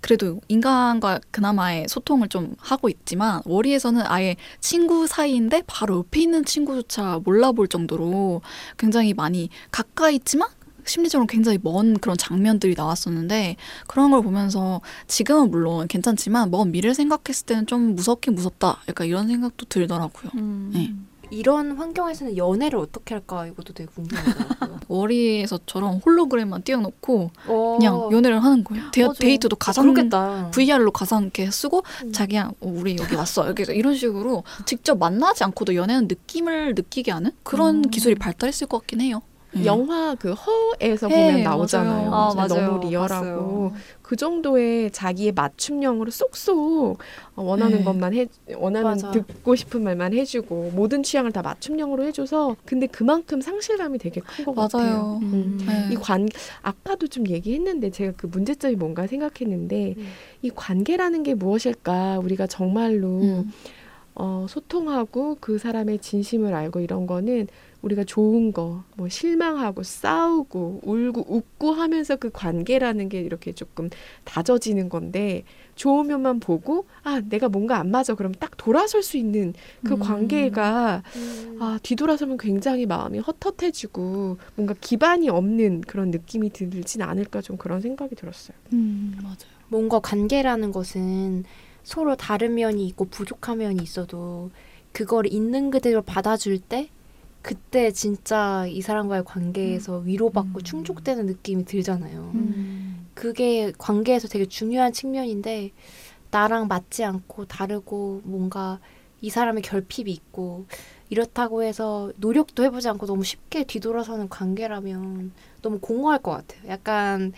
[0.00, 7.20] 그래도 인간과 그나마의 소통을 좀 하고 있지만 월이에서는 아예 친구 사이인데 바로 옆에 있는 친구조차
[7.24, 8.42] 몰라볼 정도로
[8.78, 10.48] 굉장히 많이 가까이 있지만
[10.84, 13.56] 심리적으로 굉장히 먼 그런 장면들이 나왔었는데
[13.88, 18.82] 그런 걸 보면서 지금은 물론 괜찮지만 먼 미래를 생각했을 때는 좀 무섭긴 무섭다.
[18.88, 20.30] 약간 이런 생각도 들더라고요.
[20.36, 20.70] 음.
[20.72, 20.94] 네.
[21.30, 24.80] 이런 환경에서는 연애를 어떻게 할까 이것도 되게 궁금하더라고요.
[24.88, 28.90] 월이에서처럼 홀로그램만 띄워놓고 어, 그냥 연애를 하는 거예요.
[28.92, 29.18] 데, 맞아.
[29.18, 30.50] 데이트도 어, 가상 그렇겠다.
[30.50, 32.12] VR로 가상 이렇게 쓰고 음.
[32.12, 37.32] 자기야 어, 우리 여기 왔어 이렇게 이런 식으로 직접 만나지 않고도 연애는 느낌을 느끼게 하는
[37.42, 37.90] 그런 음.
[37.90, 39.22] 기술이 발달했을 것 같긴 해요.
[39.56, 39.64] 네.
[39.66, 42.10] 영화 그 허에서 네, 보면 나오잖아요.
[42.10, 42.14] 맞아요.
[42.14, 42.66] 아, 맞아요.
[42.72, 43.72] 너무 리얼하고 봤어요.
[44.02, 46.98] 그 정도의 자기의 맞춤형으로 쏙쏙
[47.36, 47.84] 어, 원하는 네.
[47.84, 49.10] 것만 해 원하는 맞아.
[49.10, 54.54] 듣고 싶은 말만 해주고 모든 취향을 다 맞춤형으로 해줘서 근데 그만큼 상실감이 되게 큰 것
[54.54, 54.84] 같아요.
[54.84, 55.20] 맞아요.
[55.22, 55.58] 음.
[55.66, 55.88] 네.
[55.92, 56.28] 이관
[56.62, 60.06] 아까도 좀 얘기했는데 제가 그 문제점이 뭔가 생각했는데 음.
[60.42, 63.50] 이 관계라는 게 무엇일까 우리가 정말로 음.
[64.16, 67.48] 어, 소통하고 그 사람의 진심을 알고 이런 거는
[67.84, 73.90] 우리가 좋은 거, 뭐 실망하고 싸우고 울고 웃고 하면서 그 관계라는 게 이렇게 조금
[74.24, 75.44] 다져지는 건데
[75.74, 79.52] 좋은 면만 보고 아 내가 뭔가 안 맞아 그럼 딱 돌아설 수 있는
[79.84, 79.98] 그 음.
[79.98, 81.58] 관계가 음.
[81.60, 88.14] 아 뒤돌아서면 굉장히 마음이 헛헛해지고 뭔가 기반이 없는 그런 느낌이 들진 않을까 좀 그런 생각이
[88.14, 88.56] 들었어요.
[88.72, 89.54] 음, 맞아요.
[89.68, 91.44] 뭔가 관계라는 것은
[91.82, 94.50] 서로 다른 면이 있고 부족한 면이 있어도
[94.92, 96.88] 그걸 있는 그대로 받아줄 때
[97.44, 100.62] 그때 진짜 이 사람과의 관계에서 위로받고 음.
[100.62, 102.32] 충족되는 느낌이 들잖아요.
[102.34, 103.06] 음.
[103.12, 105.72] 그게 관계에서 되게 중요한 측면인데
[106.30, 108.80] 나랑 맞지 않고 다르고 뭔가
[109.20, 110.64] 이 사람의 결핍이 있고
[111.10, 116.70] 이렇다고 해서 노력도 해보지 않고 너무 쉽게 뒤돌아서는 관계라면 너무 공허할 것 같아요.
[116.70, 117.34] 약간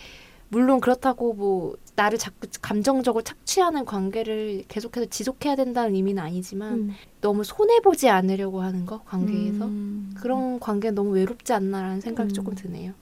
[0.49, 6.91] 물론 그렇다고 뭐 나를 자꾸 감정적으로 착취하는 관계를 계속해서 지속해야 된다는 의미는 아니지만 음.
[7.21, 10.15] 너무 손해 보지 않으려고 하는 거 관계에서 음.
[10.17, 12.35] 그런 관계는 너무 외롭지 않나라는 생각이 음.
[12.35, 12.93] 조금 드네요.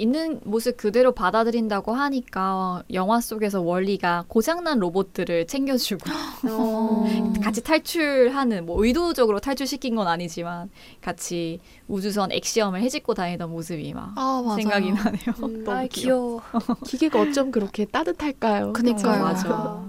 [0.00, 6.10] 있는 모습 그대로 받아들인다고 하니까 영화 속에서 월리가 고장난 로봇들을 챙겨주고
[6.48, 7.04] 어.
[7.44, 10.70] 같이 탈출하는 뭐 의도적으로 탈출시킨 건 아니지만
[11.02, 14.56] 같이 우주선 엑시엄을 해집고 다니던 모습이 막 아.
[14.56, 15.34] 생각이 나네요.
[15.42, 16.40] 음, 너무 아 귀여워.
[16.50, 16.76] 귀여워.
[16.86, 18.72] 기계가 어쩜 그렇게 따뜻할까요?
[18.72, 19.22] 그니까요.
[19.22, 19.86] 맞아.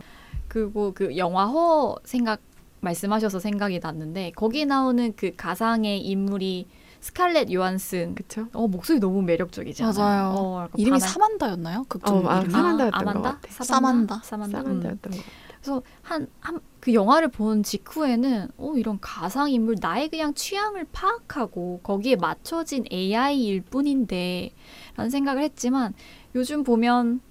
[0.50, 2.42] 그리고 그 영화 허 생각
[2.82, 6.68] 말씀하셔서 생각이 났는데 거기 나오는 그 가상의 인물이
[7.02, 8.16] 스칼렛 요한슨.
[8.16, 8.48] 그쵸?
[8.54, 9.98] 어 목소리 너무 매력적이지 않아요?
[9.98, 10.34] 맞아요.
[10.38, 11.86] 어, 이름이 반할- 사만다였나요?
[11.90, 12.54] 극중 어, 아, 이름이?
[12.54, 13.22] 사만다였던 아만다?
[13.22, 13.64] 것 같아.
[13.64, 14.22] 사만다.
[14.24, 14.60] 사만다.
[14.60, 14.64] 음.
[14.64, 15.22] 사만다였던 것 같아요.
[15.62, 21.82] 그래서 한 한 그 영화를 본 직후에는 어 이런 가상 인물 나의 그냥 취향을 파악하고
[21.84, 24.50] 거기에 맞춰진 AI일 뿐인데
[24.96, 25.94] 라는 생각을 했지만
[26.34, 27.22] 요즘 보면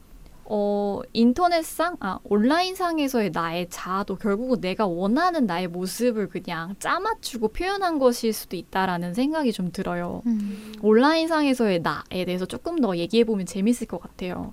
[0.53, 8.33] 어 인터넷상 아 온라인상에서의 나의 자아도 결국은 내가 원하는 나의 모습을 그냥 짜맞추고 표현한 것일
[8.33, 10.23] 수도 있다라는 생각이 좀 들어요.
[10.27, 10.75] 음.
[10.83, 14.53] 온라인상에서의 나에 대해서 조금 더 얘기해 보면 재밌을 것 같아요.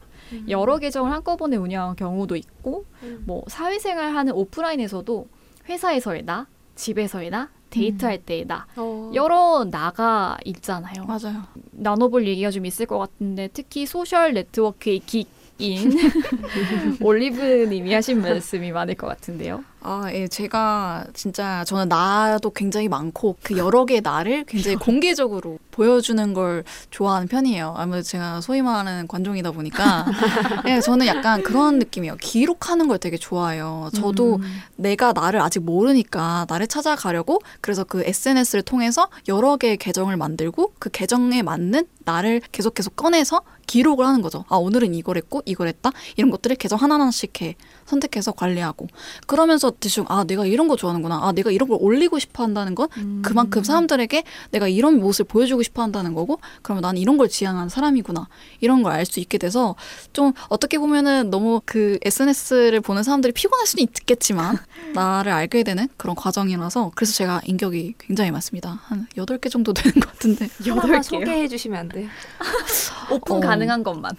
[0.49, 3.23] 여러 계정을 한꺼번에 운영한 경우도 있고 음.
[3.25, 5.27] 뭐 사회생활 하는 오프라인에서도
[5.67, 9.11] 회사에서의 나, 집에서의 나, 데이트할 때의 나 어.
[9.15, 11.05] 여러 나가 있잖아요.
[11.05, 11.43] 맞아요.
[11.71, 15.91] 나눠볼 얘기가 좀 있을 것 같은데 특히 social network의 geek인
[17.01, 19.63] 올리브님이 하신 말씀이 많을 것 같은데요.
[19.81, 26.33] 아, 예, 제가 진짜 저는 나도 굉장히 많고 그 여러 개의 나를 굉장히 공개적으로 보여주는
[26.33, 27.75] 걸 좋아하는 편이에요.
[27.77, 30.05] 아무래도 제가 소위 말하는 관종이다 보니까
[30.67, 32.17] 예, 저는 약간 그런 느낌이에요.
[32.19, 33.89] 기록하는 걸 되게 좋아해요.
[33.93, 34.61] 저도 음.
[34.75, 40.89] 내가 나를 아직 모르니까 나를 찾아가려고 그래서 그 SNS를 통해서 여러 개의 계정을 만들고 그
[40.89, 44.45] 계정에 맞는 나를 계속 계속 꺼내서 기록을 하는 거죠.
[44.47, 47.55] 아 오늘은 이걸 했고 이걸 했다 이런 것들을 계정 하나하나씩 해
[47.87, 48.87] 선택해서 관리하고
[49.25, 52.87] 그러면서 대충 아 내가 이런 거 좋아하는구나 아 내가 이런 걸 올리고 싶어 한다는 건
[52.97, 53.21] 음.
[53.25, 58.27] 그만큼 사람들에게 내가 이런 모습을 보여주고 싶어 한다는 거고 그러면 나는 이런 걸 지향하는 사람이구나
[58.59, 59.75] 이런 걸 알 수 있게 돼서
[60.13, 64.57] 좀 어떻게 보면은 너무 그 SNS를 보는 사람들이 피곤할 수는 있겠지만
[64.93, 69.93] 나를 알게 되는 그런 과정이라서 그래서 제가 인격이 굉장히 많습니다 한 여덟 개 정도 되는
[69.99, 71.01] 것 같은데 하나만 개요?
[71.03, 72.07] 소개해 주시면 안 돼요?
[73.11, 73.39] 오픈 어.
[73.39, 74.11] 가능한 것만.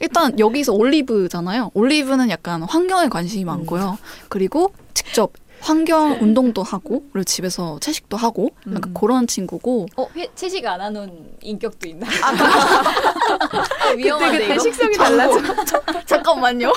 [0.00, 3.96] 일단 여기서 올리브잖아요 올리브는 약간 환경에 관심이 많고요
[4.28, 8.94] 그리고 직접 환경 운동도 하고 그리고 집에서 채식도 하고 약간 음.
[8.94, 12.06] 그런 친구고 어, 회, 채식 안 하는 인격도 있나?
[12.06, 14.62] 아, 위험한데 그때 이거.
[14.62, 15.40] 식성이 달라져.
[16.04, 16.72] 잠깐만요.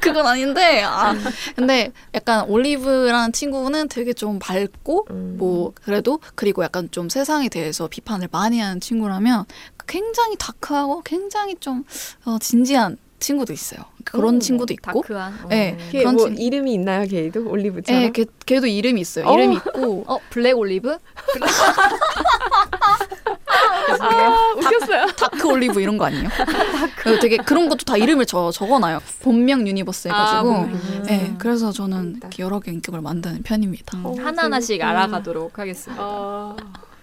[0.00, 1.14] 그건 아닌데, 아,
[1.56, 5.36] 근데 약간 올리브라는 친구는 되게 좀 밝고, 음.
[5.38, 9.44] 뭐, 그래도, 그리고 약간 좀 세상에 대해서 비판을 많이 하는 친구라면
[9.86, 11.84] 굉장히 dark하고 굉장히 좀
[12.24, 13.80] 어, 진지한 친구도 있어요.
[14.04, 15.02] 그런 음, 친구도 있고.
[15.02, 15.48] dark한.
[15.48, 15.76] 네.
[15.78, 15.88] 어.
[15.92, 18.02] 걔 그런 뭐 친- 이름이 있나요, 걔도 올리브처럼?
[18.02, 19.26] 예, 걔, 걔도 이름이 있어요.
[19.26, 19.34] 어.
[19.38, 20.04] 이름이 있고.
[20.08, 20.96] 어, 블랙 올리브?
[24.00, 25.06] 아, 웃겼어요.
[25.16, 26.28] dark 올리브 이런 거 아니에요?
[26.96, 29.00] 그 되게 그런 것도 다 이름을 저, 적어놔요.
[29.22, 30.38] 본명 universe 해가지고.
[30.38, 31.02] 아, 본명 universe.
[31.10, 33.98] 네, 그래서 저는 여러 개 인격을 만드는 편입니다.
[33.98, 34.88] 음, 어, 하나하나씩 재밌다.
[34.88, 36.02] 알아가도록 하겠습니다.
[36.02, 36.56] 어.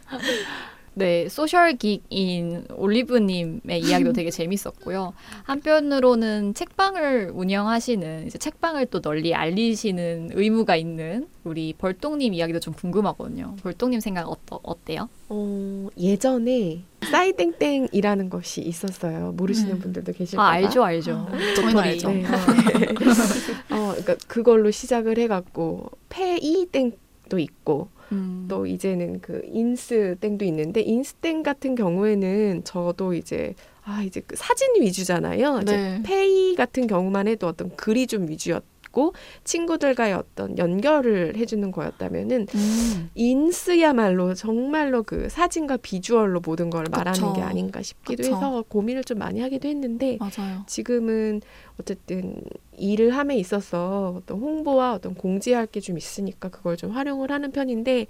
[0.97, 5.13] 네, social geek인 올리브님의 이야기도 되게 재밌었고요.
[5.43, 13.57] 한편으로는 책방을 운영하시는 이제 책방을 또 널리 알리시는 의무가 있는 우리 벌똥님 이야기도 좀 궁금하거든요.
[13.61, 15.07] 벌똥님 생각 어떠, 어때요?
[15.29, 16.81] 어, 예전에
[17.11, 19.33] 싸이땡땡이라는 것이 있었어요.
[19.37, 19.79] 모르시는 음.
[19.79, 20.51] 분들도 계실까 아 봐.
[20.53, 21.27] 알죠, 알죠.
[21.29, 21.77] 저희는 도토리.
[21.89, 22.09] 알죠.
[22.09, 22.23] 네.
[23.69, 28.45] 어, 그러니까 그걸로 시작을 해갖고 페이땡도 있고 음.
[28.47, 34.35] 또 이제는 그 인스 땡도 있는데 인스 땡 같은 경우에는 저도 이제 아 이제 그
[34.35, 35.59] 사진 위주잖아요.
[35.63, 36.03] 이제 네.
[36.03, 43.09] 페이 같은 경우만 해도 어떤 글이 좀 위주였 고 친구들과의 어떤 연결을 해주는 거였다면은 음.
[43.15, 47.33] 인스야말로 정말로 그 사진과 비주얼로 모든 걸 말하는 그쵸.
[47.33, 48.35] 게 아닌가 싶기도 그쵸.
[48.35, 50.63] 해서 고민을 좀 많이 하기도 했는데 맞아요.
[50.67, 51.41] 지금은
[51.79, 52.41] 어쨌든
[52.77, 58.07] 일을 함에 있어서 어떤 홍보와 어떤 공지할 게 좀 있으니까 그걸 좀 활용을 하는 편인데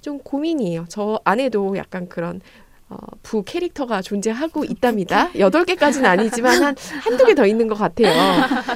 [0.00, 0.84] 좀 고민이에요.
[0.88, 2.40] 저 안에도 약간 그런
[2.88, 5.28] 어, 부 캐릭터가 존재하고 있답니다.
[5.40, 8.08] 여덟 개까지는 아니지만 한 한두 개 더 있는 것 같아요.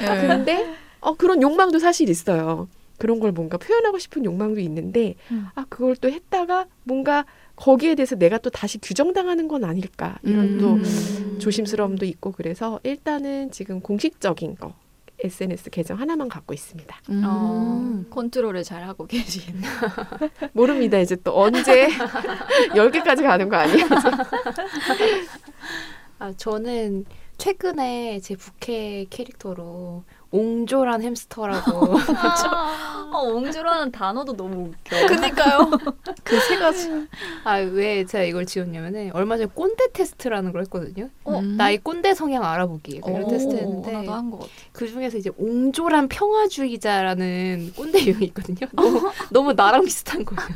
[0.01, 0.27] 예.
[0.27, 0.67] 근데
[1.01, 2.69] 어, 그런 욕망도 사실 있어요.
[2.99, 5.47] 그런 걸 뭔가 표현하고 싶은 욕망도 있는데 음.
[5.55, 7.25] 아 그걸 또 했다가 뭔가
[7.57, 11.39] 거기에 대해서 내가 또 다시 규정당하는 건 아닐까 이런 또 음.
[11.41, 14.75] 조심스러움도 있고 그래서 일단은 지금 공식적인 거
[15.23, 16.97] SNS 계정 하나만 갖고 있습니다.
[17.11, 17.23] 음.
[17.25, 19.43] 어, 컨트롤을 잘 하고 계신.
[20.53, 20.99] 모릅니다.
[20.99, 21.89] 이제 또 언제
[22.77, 23.87] 열 개까지 가는 거 아니에요?
[26.19, 27.05] 아, 저는
[27.39, 31.95] 최근에 제 부캐 캐릭터로 옹졸한 햄스터라고
[33.13, 35.07] 어, 옹졸이라는 단어도 너무 웃겨.
[35.09, 35.71] 그니까요.
[36.23, 36.89] 그 세 가지.
[37.45, 41.09] 아 왜 제가 이걸 지었냐면은 얼마 전에 꼰대 테스트라는 걸 했거든요.
[41.25, 41.57] 어, 음.
[41.57, 44.51] 나의 꼰대 성향 알아보기 그런 오, 테스트 했는데 나도 한 것 같아.
[44.73, 48.69] 그 중에서 이제 옹졸한 평화주의자라는 꼰대 유형이 있거든요.
[48.73, 50.49] 너무, 너무 나랑 비슷한 거예요.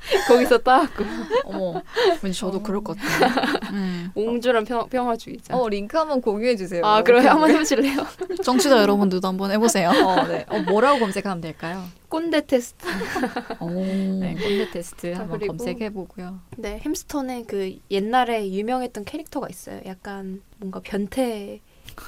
[0.28, 1.04] 거기서 따왔고
[1.44, 1.82] 어머,
[2.22, 2.62] 왠지 저도 어.
[2.62, 3.58] 그럴 것 같아요.
[3.72, 4.10] 음.
[4.14, 5.56] 옹졸한 평, 평화주의자.
[5.56, 6.84] 어, 링크 한번 공유해 주세요.
[6.84, 8.06] 아 그럼 한번 해보실래요?
[8.42, 9.90] 청취자 여러분들도 한번 해보세요.
[9.90, 10.44] 어, 네.
[10.48, 11.84] 어, 뭐라고 검색하면 될까요?
[12.08, 12.86] 꼰대 테스트.
[13.60, 13.70] 오.
[13.70, 16.40] 네, 꼰대 테스트 자, 한번 검색해 보고요.
[16.56, 19.80] 네 햄스터는 그 옛날에 유명했던 캐릭터가 있어요.
[19.86, 21.60] 약간 뭔가 변태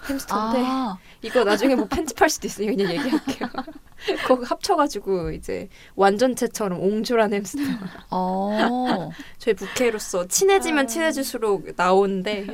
[0.08, 3.48] 햄스터인데 아, 이거 나중에 뭐 편집할 수도 있으니 그냥 얘기할게요.
[4.26, 7.62] 그거 합쳐가지고 이제 완전체처럼 옹졸한 햄스터.
[8.10, 12.46] 어, 저희 부캐로서 친해지면 친해질수록 나오는데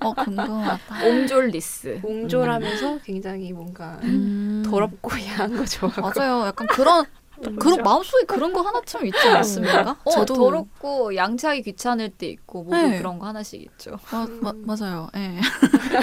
[0.00, 1.04] 어 궁금하다.
[1.04, 2.00] 옹졸리스.
[2.04, 4.62] 옹졸하면서 굉장히 뭔가 음.
[4.64, 6.46] 더럽고 야한 거 좋아하고 맞아요.
[6.46, 7.04] 약간 그런
[7.58, 9.96] 그런 마음속에 그런 거 하나쯤 있지 않습니까?
[10.04, 12.98] 어, 저도 더럽고 양치하기 귀찮을 때 있고 뭐 네.
[12.98, 13.98] 그런 거 하나씩 있죠.
[14.10, 15.08] 마, 마, 맞아요.
[15.16, 15.38] 예.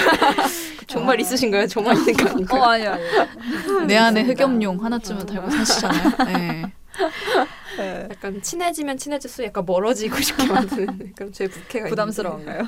[0.87, 1.67] 정말 있으신가요?
[1.67, 2.63] 저만 있는 거어 아닌가요?
[2.63, 3.87] 아니 아니.
[3.87, 4.23] 내 안에.
[4.23, 6.11] 흑염룡 하나쯤은 달고 사시잖아요.
[6.37, 6.73] 예.
[8.11, 12.67] 약간 친해지면 친해질수록 약간 멀어지고 싶게 만드는 약간 제 부캐가 부담스러운가요?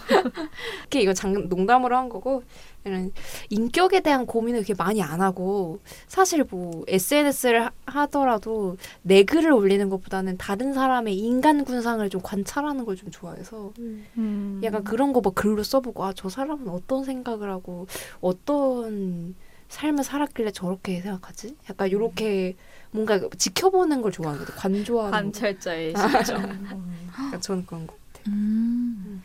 [0.81, 2.43] 이렇게 이거 장, 농담으로 한 거고
[2.85, 3.11] 이런
[3.49, 10.37] 인격에 대한 고민을 그렇게 많이 안 하고 사실 뭐 SNS를 하더라도 내 글을 올리는 것보다는
[10.37, 14.61] 다른 사람의 인간 군상을 좀 관찰하는 걸 좀 좋아해서 음.
[14.63, 17.87] 약간 그런 거뭐 글로 써보고 아 저 사람은 어떤 생각을 하고
[18.21, 19.35] 어떤
[19.67, 21.57] 삶을 살았길래 저렇게 생각하지?
[21.69, 22.55] 약간 요렇게
[22.91, 25.17] 뭔가 지켜보는 걸 좋아하거든 관조하는 거.
[25.17, 26.41] 관찰자의 시점.
[27.25, 27.95] 약간 저는 그런 거
[28.27, 29.21] 음.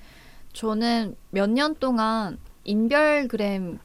[0.52, 3.78] 저는 몇 년 동안 인별그램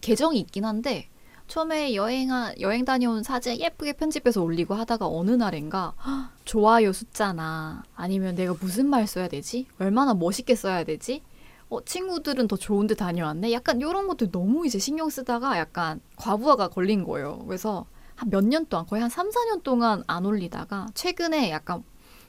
[0.00, 1.08] 계정이 있긴 한데
[1.48, 8.36] 처음에 여행하, 여행 다녀온 사진 예쁘게 편집해서 올리고 하다가 어느 날인가 헉, 좋아요 숫자나 아니면
[8.36, 9.66] 내가 무슨 말 써야 되지?
[9.80, 11.22] 얼마나 멋있게 써야 되지?
[11.68, 13.52] 어, 친구들은 더 좋은데 다녀왔네?
[13.52, 17.44] 약간 이런 것들 너무 이제 신경 쓰다가 약간 과부하가 걸린 거예요.
[17.46, 21.82] 그래서 한 몇 년 동안 거의 한 3, 4년 동안 안 올리다가 최근에 약간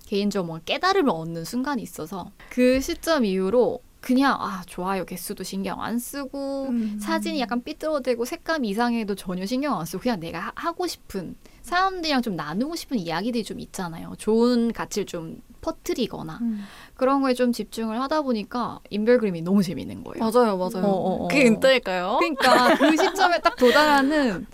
[0.06, 6.68] 개인적으로 깨달음을 얻는 순간이 있어서 그 시점 이후로 그냥 아 좋아요 개수도 신경 안 쓰고
[6.70, 6.98] 음.
[7.00, 12.24] 사진이 약간 삐뚤어지고 색감 이상해도 전혀 신경 안 쓰고 그냥 내가 하- 하고 싶은 사람들이랑
[12.24, 14.14] 좀 나누고 싶은 이야기들이 좀 있잖아요.
[14.18, 16.64] 좋은 가치를 좀 퍼뜨리거나 음.
[16.96, 20.20] 그런 거에 좀 집중을 하다 보니까 인별그램이 너무 재밌는 거예요.
[20.20, 20.84] 맞아요, 맞아요.
[20.84, 21.28] 어, 어, 어.
[21.28, 22.18] 그게 은따일까요?
[22.20, 24.48] 그러니까 그 시점에 딱 도달하는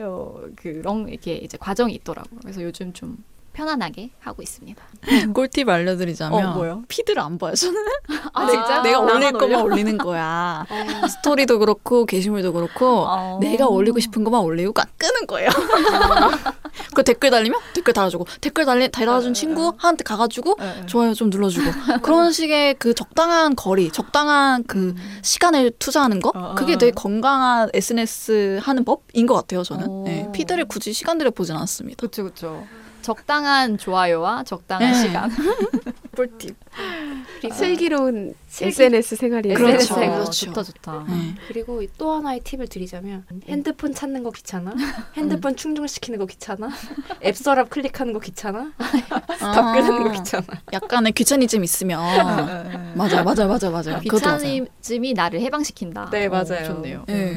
[0.00, 2.38] 어, 그런 이렇게 이제 과정이 있더라고요.
[2.40, 3.18] 그래서 요즘 좀
[3.52, 4.82] 편안하게 하고 있습니다.
[5.34, 6.82] 꿀팁 알려드리자면 어, 뭐요?
[6.88, 7.54] 피드를 안 봐요.
[7.54, 7.80] 저는
[8.32, 9.62] 아 내가, 내가 올릴 거만 올려?
[9.62, 10.64] 올리는 거야.
[11.08, 13.38] 스토리도 그렇고 게시물도 그렇고 어.
[13.40, 15.50] 내가 올리고 싶은 것만 올리고 까- 끄는 거예요.
[16.94, 20.86] 그 댓글 달리면 댓글 달아주고 댓글 달리 달아준 친구 한테 가가지고 네, 네.
[20.86, 21.70] 좋아요 좀 눌러주고
[22.02, 26.78] 그런 식의 그 적당한 거리, 적당한 그 시간을 투자하는 거 어, 그게 어.
[26.78, 29.86] 되게 건강한 SNS 하는 법인 것 같아요 저는.
[29.88, 30.02] 어.
[30.06, 31.96] 네, 피드를 굳이 시간들을 보진 않습니다.
[31.98, 32.66] 그렇죠, 그렇죠.
[33.02, 35.02] 적당한 좋아요와 적당한 네.
[35.02, 35.30] 시간.
[36.16, 36.56] 꿀팁.
[37.52, 39.74] 슬기로운 슬기- SNS 생활이 그렇죠.
[39.74, 40.10] SNS 생활.
[40.20, 40.46] 그렇죠.
[40.46, 41.04] 좋다, 좋다.
[41.08, 41.34] 네.
[41.48, 44.72] 그리고 또 하나의 팁을 드리자면 핸드폰 찾는 거 귀찮아?
[45.14, 46.70] 핸드폰 충전시키는 거 귀찮아?
[47.24, 48.72] 앱 서랍 클릭하는 거 귀찮아?
[49.38, 50.44] 답글하는 거 아, 귀찮아?
[50.72, 52.00] 약간의 귀차니즘 있으면
[52.96, 53.48] 맞아요, 맞아요, 맞아요.
[53.48, 54.00] 그것도 맞아요.
[54.02, 56.10] 귀차니즘이 나를 해방시킨다.
[56.10, 56.64] 네, 어, 맞아요.
[56.66, 57.04] 좋네요.
[57.06, 57.36] 네.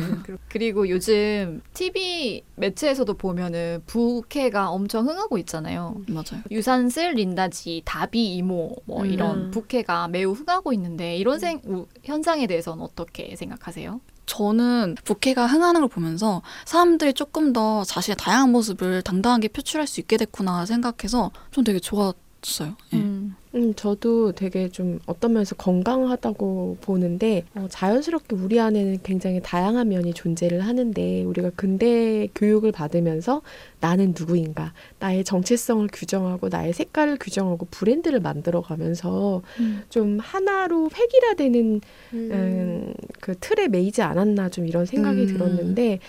[0.50, 5.96] 그리고 요즘 TV 매체에서도 보면은 부캐가 엄청 흥하고 있잖아요.
[6.08, 6.42] 맞아요.
[6.52, 9.10] 유산슬, 린다지, 다비, 이모 뭐 음.
[9.34, 14.00] 이런 부캐가 매우 흥하고 있는데 이런 생, 우- 현상에 대해서는 어떻게 생각하세요?
[14.26, 20.18] 저는 부캐가 흥하는 걸 보면서 사람들이 조금 더 자신의 다양한 모습을 당당하게 표출할 수 있게
[20.18, 22.76] 됐구나 생각해서 좀 되게 좋았어요.
[22.94, 22.98] 예.
[22.98, 23.36] 음.
[23.56, 30.14] 음, 저도 되게 좀 어떤 면에서 건강하다고 보는데 어, 자연스럽게 우리 안에는 굉장히 다양한 면이
[30.14, 33.42] 존재를 하는데 우리가 근대 교육을 받으면서
[33.80, 39.42] 나는 누구인가 나의 정체성을 규정하고 나의 색깔을 규정하고 브랜드를 만들어가면서
[39.90, 41.82] 좀 하나로 획일화되는
[42.14, 45.28] 음, 그 틀에 매이지 않았나 좀 이런 생각이 음.
[45.28, 46.00] 들었는데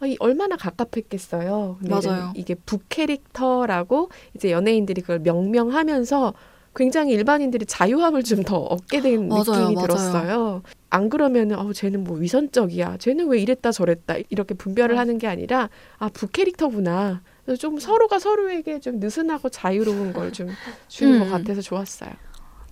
[0.00, 1.78] 어, 이 얼마나 갑갑했겠어요.
[1.88, 2.32] 맞아요.
[2.34, 6.34] 이게 북캐릭터라고 이제 연예인들이 그걸 명명하면서
[6.78, 9.86] 굉장히 일반인들이 자유함을 좀 더 얻게 된 맞아요, 느낌이 맞아요.
[9.86, 10.62] 들었어요.
[10.90, 12.96] 안 그러면은 어 쟤는 뭐 위선적이야.
[12.98, 14.98] 쟤는 왜 이랬다 저랬다 이렇게 분별을 음.
[14.98, 17.20] 하는 게 아니라 아 부캐릭터구나.
[17.44, 20.48] 그래서 좀 서로가 서로에게 좀 느슨하고 자유로운 걸 좀
[20.88, 21.20] 주는 음.
[21.20, 22.10] 것 같아서 좋았어요.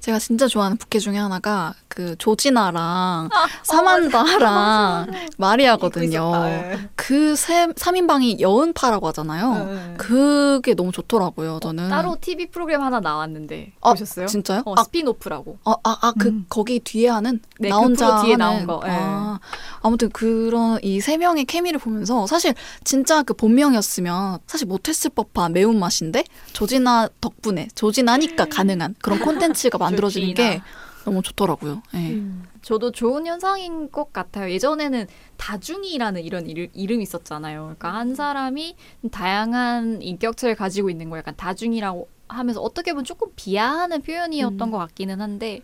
[0.07, 6.45] 제가 진짜 좋아하는 부캐 중에 하나가 그 조지나랑 아, 사만다랑 마리아거든요.
[6.45, 6.89] 네.
[6.95, 9.97] 그 세, 3인방이 여은파라고 하잖아요.
[9.97, 11.89] 그게 너무 좋더라고요, 저는.
[11.89, 14.27] 따로 TV 프로그램 하나 나왔는데 어, 보셨어요?
[14.27, 14.63] 진짜요?
[14.65, 15.59] 어, 아, spin-off라고.
[15.65, 16.47] 아, 아, 아, 그, 음.
[16.49, 17.41] 거기 뒤에 하는?
[17.59, 18.91] 네, 나 그 혼자 프로 뒤에 하는, 나온 거, 예.
[18.93, 19.41] 아,
[19.87, 26.25] 아무튼 그런 이 세 명의 케미를 보면서 사실 진짜 그 본명이었으면 사실 못했을 법한 매운맛인데
[26.53, 30.61] 조지나 덕분에 조지나니까 가능한 그런 콘텐츠가 만들어지는 게.
[31.05, 31.83] 너무 좋더라고요.
[31.95, 32.21] 예.
[32.63, 34.51] 저도 좋은 현상인 것 같아요.
[34.51, 35.07] 예전에는
[35.37, 37.61] 다중이라는 이런 이름, 이름이 있었잖아요.
[37.63, 38.75] 그러니까 한 사람이
[39.13, 44.71] 다양한 인격체를 가지고 있는 거 약간 다중이라고 하면서 어떻게 보면 조금 비하하는 표현이었던 음.
[44.73, 45.61] 것 같기는 한데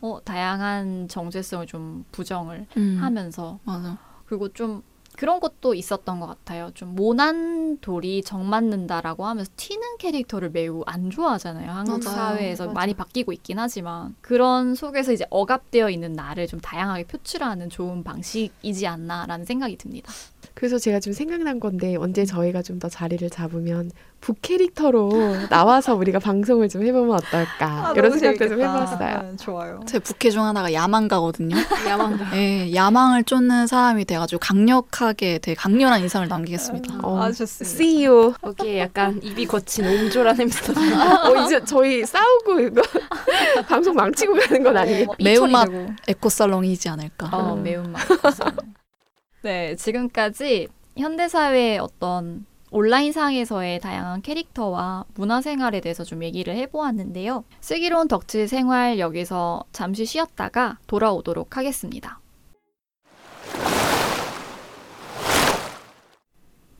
[0.00, 2.98] 어, 다양한 정체성을 좀 부정을 음.
[3.00, 3.96] 하면서 맞아.
[4.26, 4.82] 그리고 좀
[5.16, 6.70] 그런 것도 있었던 것 같아요.
[6.74, 11.70] 좀 모난 돌이 정 맞는다라고 하면서 튀는 캐릭터를 매우 안 좋아하잖아요.
[11.70, 12.14] 한국 맞아요.
[12.16, 12.74] 사회에서 맞아.
[12.74, 18.86] 많이 바뀌고 있긴 하지만 그런 속에서 이제 억압되어 있는 나를 좀 다양하게 표출하는 좋은 방식이지
[18.86, 20.12] 않나라는 생각이 듭니다.
[20.52, 23.90] 그래서 제가 지금 생각난 건데 언제 저희가 좀 더 자리를 잡으면
[24.26, 29.36] 북 캐릭터로 나와서 우리가 방송을 좀 해보면 어떨까 이런 생각도 좀 해봤어요.
[29.36, 29.80] 좋아요.
[29.86, 31.54] 제 부캐 중 하나가 야망가거든요.
[31.88, 32.36] 야망가.
[32.36, 36.98] 예, 야망을 쫓는 사람이 돼가지고 강력하게 되게 강렬한 인상을 남기겠습니다.
[37.04, 37.72] 어, 아, 좋습니다.
[37.72, 38.34] See you.
[38.42, 41.28] 여기에 약간 입이 거친 옹졸한 냄새도 나.
[41.28, 42.82] 어, 이제 저희 싸우고 이거
[43.68, 45.06] 방송 망치고 가는 건 아니에요?
[45.22, 45.68] 매운맛
[46.08, 47.28] 에코살롱이지 않을까.
[47.32, 47.62] 어, 음.
[47.62, 48.02] 매운맛.
[49.42, 50.66] 네, 지금까지
[50.96, 57.44] 현대사회의 어떤 온라인 상에서의 다양한 캐릭터와 문화 생활에 대해서 좀 얘기를 해보았는데요.
[57.60, 62.20] 슬기로운 덕질 생활 여기서 잠시 쉬었다가 돌아오도록 하겠습니다.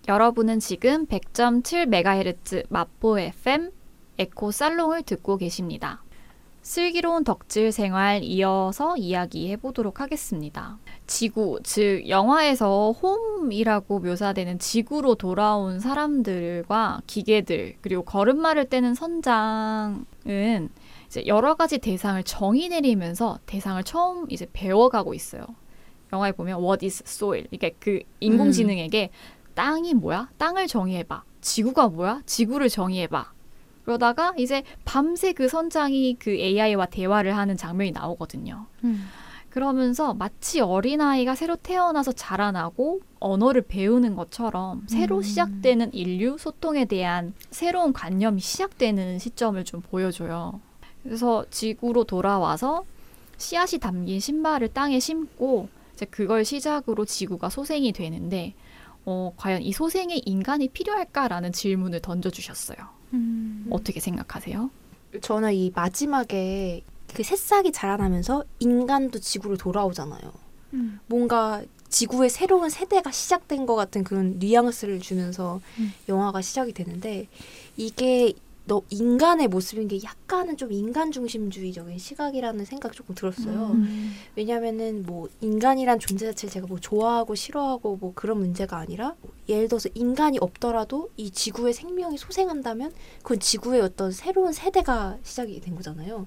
[0.09, 3.73] 여러분은 지금 100.7MHz 마포 FM
[4.19, 6.03] 에코 살롱을 듣고 계십니다.
[6.67, 10.79] 슬기로운 덕질 생활 이어서 이야기해 보도록 하겠습니다.
[11.07, 20.05] 지구, 즉 영화에서 홈이라고 묘사되는 지구로 돌아온 사람들과 기계들 그리고 걸음마를 떼는 선장은
[21.07, 25.47] 이제 여러 가지 대상을 정의 내리면서 대상을 처음 이제 배워가고 있어요.
[26.13, 27.47] 영화에 보면 What is soil?
[27.53, 29.11] 이게 그 인공지능에게
[29.55, 30.31] 땅이 뭐야?
[30.37, 31.23] 땅을 정의해봐.
[31.41, 32.23] 지구가 뭐야?
[32.27, 33.36] 지구를 정의해봐.
[33.87, 38.67] 그러다가 이제 밤새 그 선장이 그 AI와 대화를 하는 장면이 나오거든요.
[39.49, 45.23] 그러면서 마치 어린아이가 새로 태어나서 자라나고 언어를 배우는 것처럼 새로 음.
[45.23, 50.61] 시작되는 인류 소통에 대한 새로운 관념이 시작되는 시점을 좀 보여줘요.
[51.05, 52.85] 그래서 지구로 돌아와서
[53.39, 58.55] 씨앗이 담긴 신발을 땅에 심고 이제 그걸 시작으로 지구가 소생이 되는데
[59.05, 62.96] 어, 과연 이 소생에 인간이 필요할까라는 질문을 던져주셨어요.
[63.17, 63.67] 음.
[63.71, 64.71] 어떻게 생각하세요?
[65.21, 66.83] 저는 이 마지막에
[67.15, 70.33] 그 새싹이 자라나면서 인간도 지구로 돌아오잖아요.
[70.75, 71.01] 음.
[71.07, 75.93] 뭔가 지구의 새로운 세대가 시작된 것 같은 그런 뉘앙스를 주면서 음.
[76.09, 77.29] 영화가 시작이 되는데
[77.77, 78.35] 이게
[78.67, 83.71] 너 인간의 모습인 게 약간은 좀 인간 중심주의적인 시각이라는 생각이 조금 들었어요.
[83.75, 84.13] 음.
[84.35, 89.15] 왜냐면은 뭐 인간이란 존재 자체를 제가 뭐 좋아하고 싫어하고 뭐 그런 문제가 아니라
[89.49, 92.93] 예를 들어서 인간이 없더라도 이 지구의 생명이 소생한다면
[93.23, 96.27] 그건 지구의 어떤 새로운 세대가 시작이 된 거잖아요.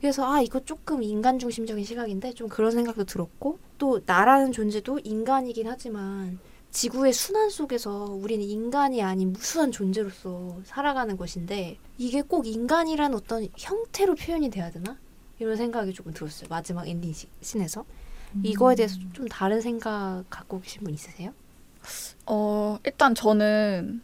[0.00, 5.66] 그래서 아 이거 조금 인간 중심적인 시각인데 좀 그런 생각도 들었고 또 나라는 존재도 인간이긴
[5.66, 6.38] 하지만
[6.70, 14.14] 지구의 순환 속에서 우리는 인간이 아닌 무수한 존재로서 살아가는 것인데 이게 꼭 인간이란 어떤 형태로
[14.14, 14.96] 표현이 돼야 되나?
[15.38, 16.48] 이런 생각이 조금 들었어요.
[16.50, 17.84] 마지막 엔딩 시- 씬에서.
[18.42, 21.32] 이거에 대해서 좀 다른 생각 갖고 계신 분 있으세요?
[22.26, 24.02] 어, 일단 저는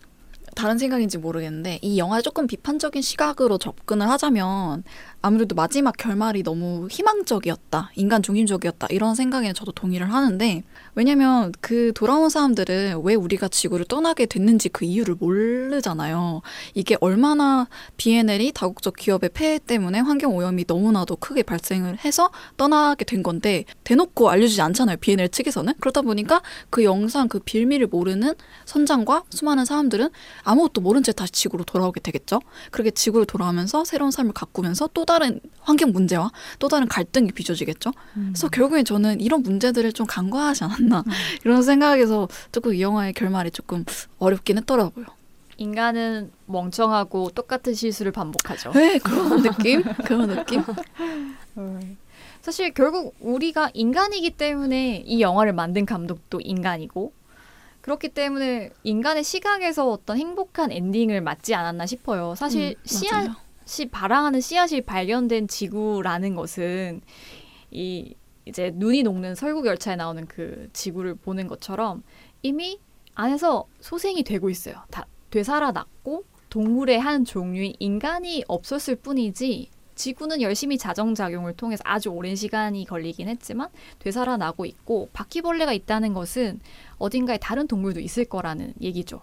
[0.57, 4.85] 다른 생각인지 모르겠는데 이 영화에 조금 비판적인 시각으로 접근을 하자면
[5.25, 10.63] 아무래도 마지막 결말이 너무 희망적이었다, 인간 중심적이었다 이런 생각에는 저도 동의를 하는데
[10.95, 16.43] 왜냐면 그 돌아온 사람들은 왜 우리가 지구를 떠나게 됐는지 그 이유를 모르잖아요.
[16.75, 23.23] 이게 얼마나 비엔엘이 다국적 기업의 폐해 때문에 환경 오염이 너무나도 크게 발생을 해서 떠나게 된
[23.23, 24.99] 건데 대놓고 알려주지 않잖아요.
[24.99, 28.35] 비엔엘 측에서는 그러다 보니까 그 영상 그 빌미를 모르는
[28.67, 30.11] 선장과 수많은 사람들은
[30.43, 32.41] 아무것도 모른 채 다시 지구로 돌아오게 되겠죠.
[32.71, 37.93] 그렇게 지구로 돌아오면서 새로운 삶을 가꾸면서 또다 른 환경 문제와 또 다른 갈등이 빚어지겠죠.
[38.15, 41.05] 그래서 결국엔 저는 이런 문제들을 좀 간과하지 않았나
[41.45, 43.85] 이런 생각에서 조금 이 영화의 결말이 조금
[44.19, 45.07] 어렵긴 했더라고요.
[45.57, 48.73] 인간은 멍청하고 똑같은 실수를 반복하죠.
[48.73, 49.83] 네, 그런 느낌?
[50.05, 50.63] 그런 느낌?
[52.43, 57.13] 사실 결국 우리가 인간이기 때문에 이 영화를 만든 감독도 인간이고
[57.81, 62.35] 그렇기 때문에 인간의 시각에서 어떤 행복한 엔딩을 맞지 않았나 싶어요.
[62.35, 63.31] 사실 음, 씨앗.
[63.65, 67.01] 씨 발항하는 씨앗이 발견된 지구라는 것은
[67.71, 68.15] 이
[68.47, 72.03] 이제 눈이 녹는 설국 열차에 나오는 그 지구를 보는 것처럼
[72.43, 72.79] 이미
[73.15, 74.77] 안에서 소생이 되고 있어요.
[74.91, 82.85] 다 되살아났고 동물의 한 종류인 인간이 없었을 뿐이지 지구는 열심히 자정작용을 통해서 아주 오랜 시간이
[82.85, 83.69] 걸리긴 했지만
[84.01, 86.61] 되살아나고 있고 바퀴벌레가 있다는 것은
[86.99, 89.23] 어딘가에 다른 동물도 있을 거라는 얘기죠.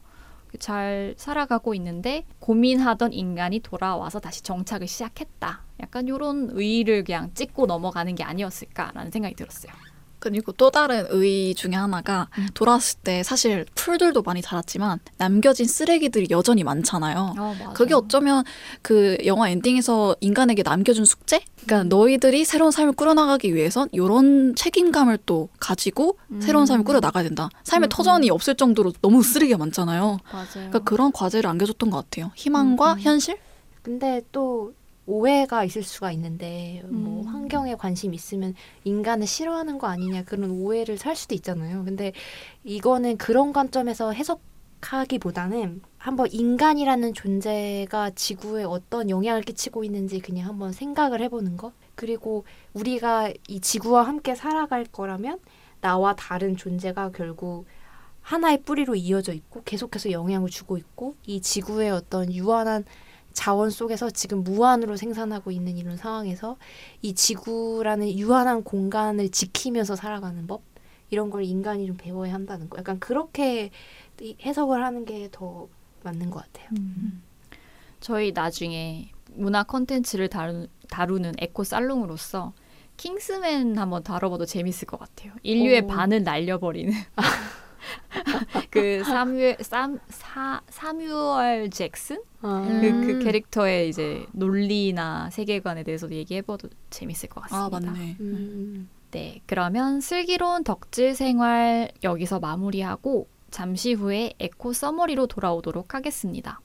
[0.60, 5.64] 잘 살아가고 있는데 고민하던 인간이 돌아와서 다시 정착을 시작했다.
[5.80, 9.74] 약간 이런 의의를 그냥 찍고 넘어가는 게 아니었을까라는 생각이 들었어요.
[10.22, 12.48] 그리고 또 다른 의 중에 하나가 음.
[12.54, 17.34] 돌아왔을 때 사실 풀들도 많이 자랐지만 남겨진 쓰레기들이 여전히 많잖아요.
[17.38, 17.74] 어.
[17.74, 18.44] 그게 어쩌면
[18.84, 21.42] 그 영화 엔딩에서 인간에게 남겨준 숙제?
[21.66, 27.50] 그러니까 너희들이 새로운 삶을 꾸려나가기 위해선 이런 책임감을 또 가지고 새로운 삶을 꾸려나가야 된다.
[27.64, 27.90] 삶의 음.
[27.90, 30.20] 터전이 없을 정도로 너무 쓰레기가 많잖아요.
[30.32, 30.48] 맞아요.
[30.54, 32.32] 그러니까 그런 과제를 안겨줬던 것 같아요.
[32.36, 33.02] 희망과 음, 음.
[33.02, 33.38] 현실?
[33.82, 34.74] 근데 또
[35.06, 37.28] 오해가 있을 수가 있는데 뭐 음.
[37.28, 41.84] 환경에 관심 있으면 인간을 싫어하는 거 아니냐 그런 오해를 살 수도 있잖아요.
[41.84, 42.14] 근데
[42.64, 51.22] 이거는 그런 관점에서 해석하기보다는 한번 인간이라는 존재가 지구에 어떤 영향을 끼치고 있는지 그냥 한번 생각을
[51.22, 51.74] 해보는 것.
[51.96, 55.40] 그리고 우리가 이 지구와 함께 살아갈 거라면
[55.82, 57.66] 나와 다른 존재가 결국
[58.22, 62.86] 하나의 뿌리로 이어져 있고 계속해서 영향을 주고 있고 이 지구의 어떤 유한한
[63.34, 66.58] 자원 속에서 지금 무한으로 생산하고 있는 이런 상황에서
[67.02, 70.62] 이 지구라는 유한한 공간을 지키면서 살아가는 법
[71.10, 72.78] 이런 걸 인간이 좀 배워야 한다는 거.
[72.78, 73.70] 약간 그렇게
[74.22, 75.68] 이- 해석을 하는 게 더
[76.04, 76.70] 맞는 것 같아요.
[76.80, 77.22] 음.
[78.00, 82.54] 저희 나중에 문화 콘텐츠를 다루, 다루는 에코 살롱으로서
[82.98, 85.34] 킹스맨 한번 다뤄봐도 재밌을 것 같아요.
[85.44, 85.88] 인류의 오.
[85.88, 86.92] 반을 날려버리는
[88.70, 92.66] 그 사뮤 삼, 사, 사뮤얼 잭슨 아.
[92.68, 93.08] 그, 음.
[93.08, 97.66] 그 캐릭터의 이제 논리나 세계관에 대해서 얘기해봐도 재밌을 것 같습니다.
[97.66, 98.18] 아 맞네.
[98.20, 98.90] 음.
[99.12, 106.62] 네, 그러면 슬기로운 덕질 생활 여기서 마무리하고 잠시 후에 에코 summary로 돌아오도록 하겠습니다.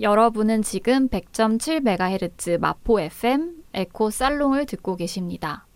[0.00, 5.67] 여러분은 지금 100.7MHz 마포 FM 에코 살롱을 듣고 계십니다.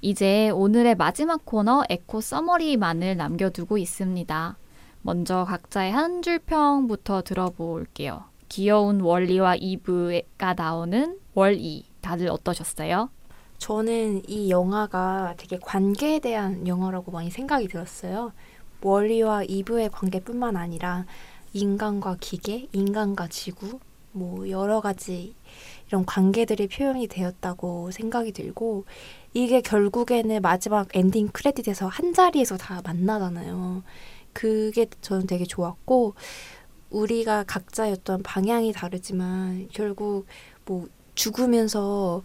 [0.00, 4.56] 이제 오늘의 마지막 코너 에코 summary만을 남겨두고 있습니다.
[5.02, 8.24] 먼저 각자의 한 줄 평부터 들어볼게요.
[8.48, 13.10] 귀여운 월리와 이브가 나오는 월리 다들 어떠셨어요?
[13.58, 18.32] 저는 이 영화가 되게 관계에 대한 영화라고 많이 생각이 들었어요.
[18.82, 21.06] 월리와 이브의 관계뿐만 아니라
[21.52, 23.80] 인간과 기계, 인간과 지구,
[24.12, 25.34] 뭐 여러 가지
[25.88, 28.84] 이런 관계들이 표현이 되었다고 생각이 들고
[29.36, 33.82] 이게 결국에는 마지막 엔딩 크레딧에서 한 자리에서 다 만나잖아요.
[34.32, 36.14] 그게 저는 되게 좋았고
[36.88, 40.24] 우리가 각자의 어떤 방향이 다르지만 결국
[40.64, 42.22] 뭐 죽으면서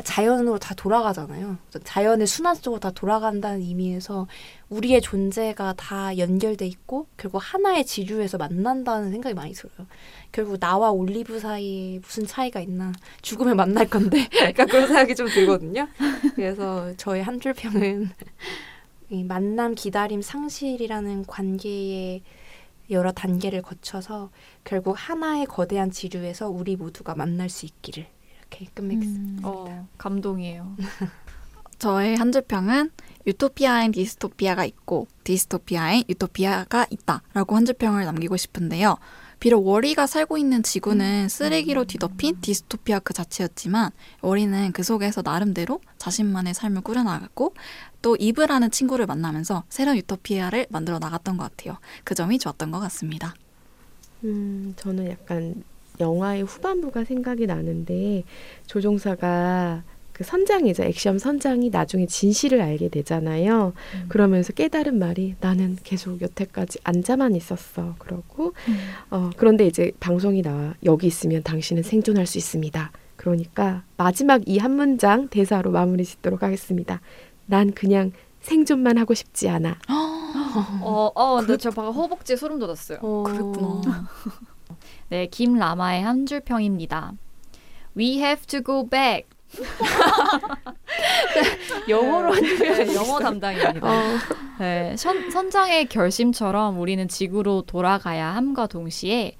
[0.00, 1.58] 자연으로 다 돌아가잖아요.
[1.84, 4.26] 자연의 순환 속으로 다 돌아간다는 의미에서
[4.70, 9.86] 우리의 존재가 다 연결돼 있고 결국 하나의 지류에서 만난다는 생각이 많이 들어요.
[10.32, 15.86] 결국 나와 올리브 사이에 무슨 차이가 있나 죽으면 만날 건데 약간 그런 생각이 좀 들거든요.
[16.36, 18.08] 그래서 저의 한 줄 평은
[19.10, 22.22] 이 만남, 기다림, 상실이라는 관계의
[22.90, 24.30] 여러 단계를 거쳐서
[24.64, 28.06] 결국 하나의 거대한 지류에서 우리 모두가 만날 수 있기를
[28.52, 29.48] 이렇게 끝맺겠습니다.
[29.48, 30.76] 어, 감동이에요.
[31.78, 32.90] 저의 한 줄평은
[33.26, 38.98] 유토피아엔 디스토피아가 있고 디스토피아엔 유토피아가 있다라고 한 줄평을 남기고 싶은데요.
[39.40, 43.90] 비록 월리가 살고 있는 지구는 쓰레기로 뒤덮인 디스토피아 그 자체였지만
[44.20, 47.54] 월리는 그 속에서 나름대로 자신만의 삶을 꾸려나갔고
[48.02, 51.78] 또 이브라는 친구를 만나면서 새로운 유토피아를 만들어 나갔던 것 같아요.
[52.04, 53.34] 그 점이 좋았던 것 같습니다.
[54.22, 55.64] 음, 저는 약간
[56.00, 58.24] 영화의 후반부가 생각이 나는데
[58.66, 59.82] 조종사가
[60.12, 60.82] 그 선장이죠.
[60.84, 63.72] 액션 선장이 나중에 진실을 알게 되잖아요.
[63.94, 64.04] 음.
[64.08, 67.94] 그러면서 깨달은 말이 나는 계속 여태까지 앉아만 있었어.
[67.98, 68.52] 그러고
[69.10, 72.92] 어, 그런데 이제 방송이 나와 여기 있으면 당신은 생존할 수 있습니다.
[73.16, 77.00] 그러니까 마지막 이 한 문장 대사로 마무리 짓도록 하겠습니다.
[77.46, 79.78] 난 그냥 생존만 하고 싶지 않아.
[80.82, 82.98] 어, 어, 근데 저 방금 허벅지에 소름 돋았어요.
[83.00, 84.08] 어, 그랬구나.
[85.12, 87.12] 네, 김라마의 한 줄 평입니다.
[87.94, 89.28] We have to go back.
[91.86, 93.86] 영어로 한 네, 영어 담당입니다.
[93.86, 94.18] 어,
[94.58, 99.36] 네, 선, 선장의 결심처럼 우리는 지구로 돌아가야 함과 동시에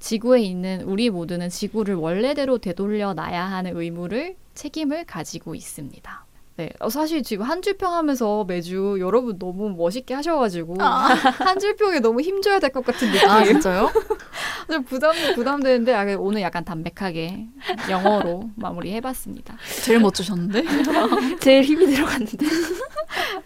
[0.00, 6.26] 지구에 있는 우리 모두는 지구를 원래대로 되돌려 놔야 하는 의무를 책임을 가지고 있습니다.
[6.60, 10.74] 네, 어, 사실 지금 한 줄평 하면서 매주 여러분 너무 멋있게 하셔가지고
[11.40, 13.28] 한 줄평에 너무 힘줘야 될 것 같은 느낌.
[13.30, 13.90] 아 진짜요?
[14.70, 17.46] 좀 부담 부담되는데 아, 오늘 약간 담백하게
[17.88, 19.56] 영어로 마무리해봤습니다.
[19.82, 20.64] 제일 멋지셨는데?
[21.40, 22.46] 제일 힘이 들어갔는데.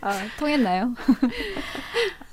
[0.01, 0.93] 아, 통했나요?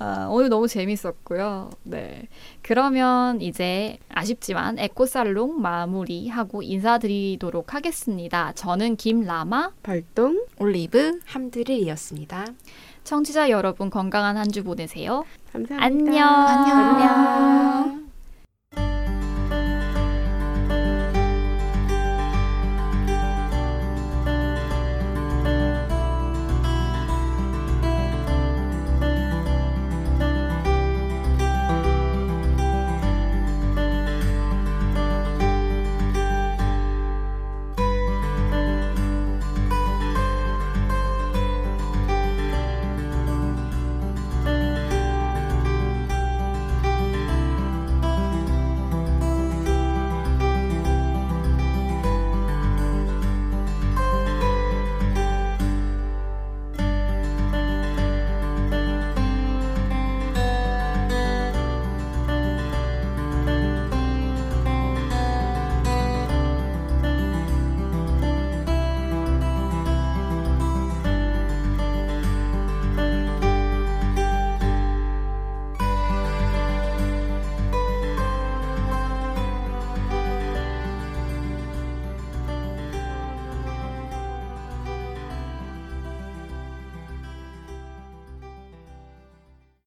[0.00, 1.70] 아, 오늘 너무 재밌었고요.
[1.84, 2.26] 네.
[2.62, 8.52] 그러면 이제 아쉽지만 에코살롱 마무리하고 인사드리도록 하겠습니다.
[8.52, 9.70] 저는 김라마.
[9.82, 10.44] 발동.
[10.58, 12.46] 올리브 함드릴이었습니다.
[13.04, 15.24] 청취자 여러분 건강한 한 주 보내세요.
[15.52, 15.84] 감사합니다.
[15.84, 16.28] 안녕.
[16.28, 16.78] 안녕.
[16.78, 17.91] 안녕.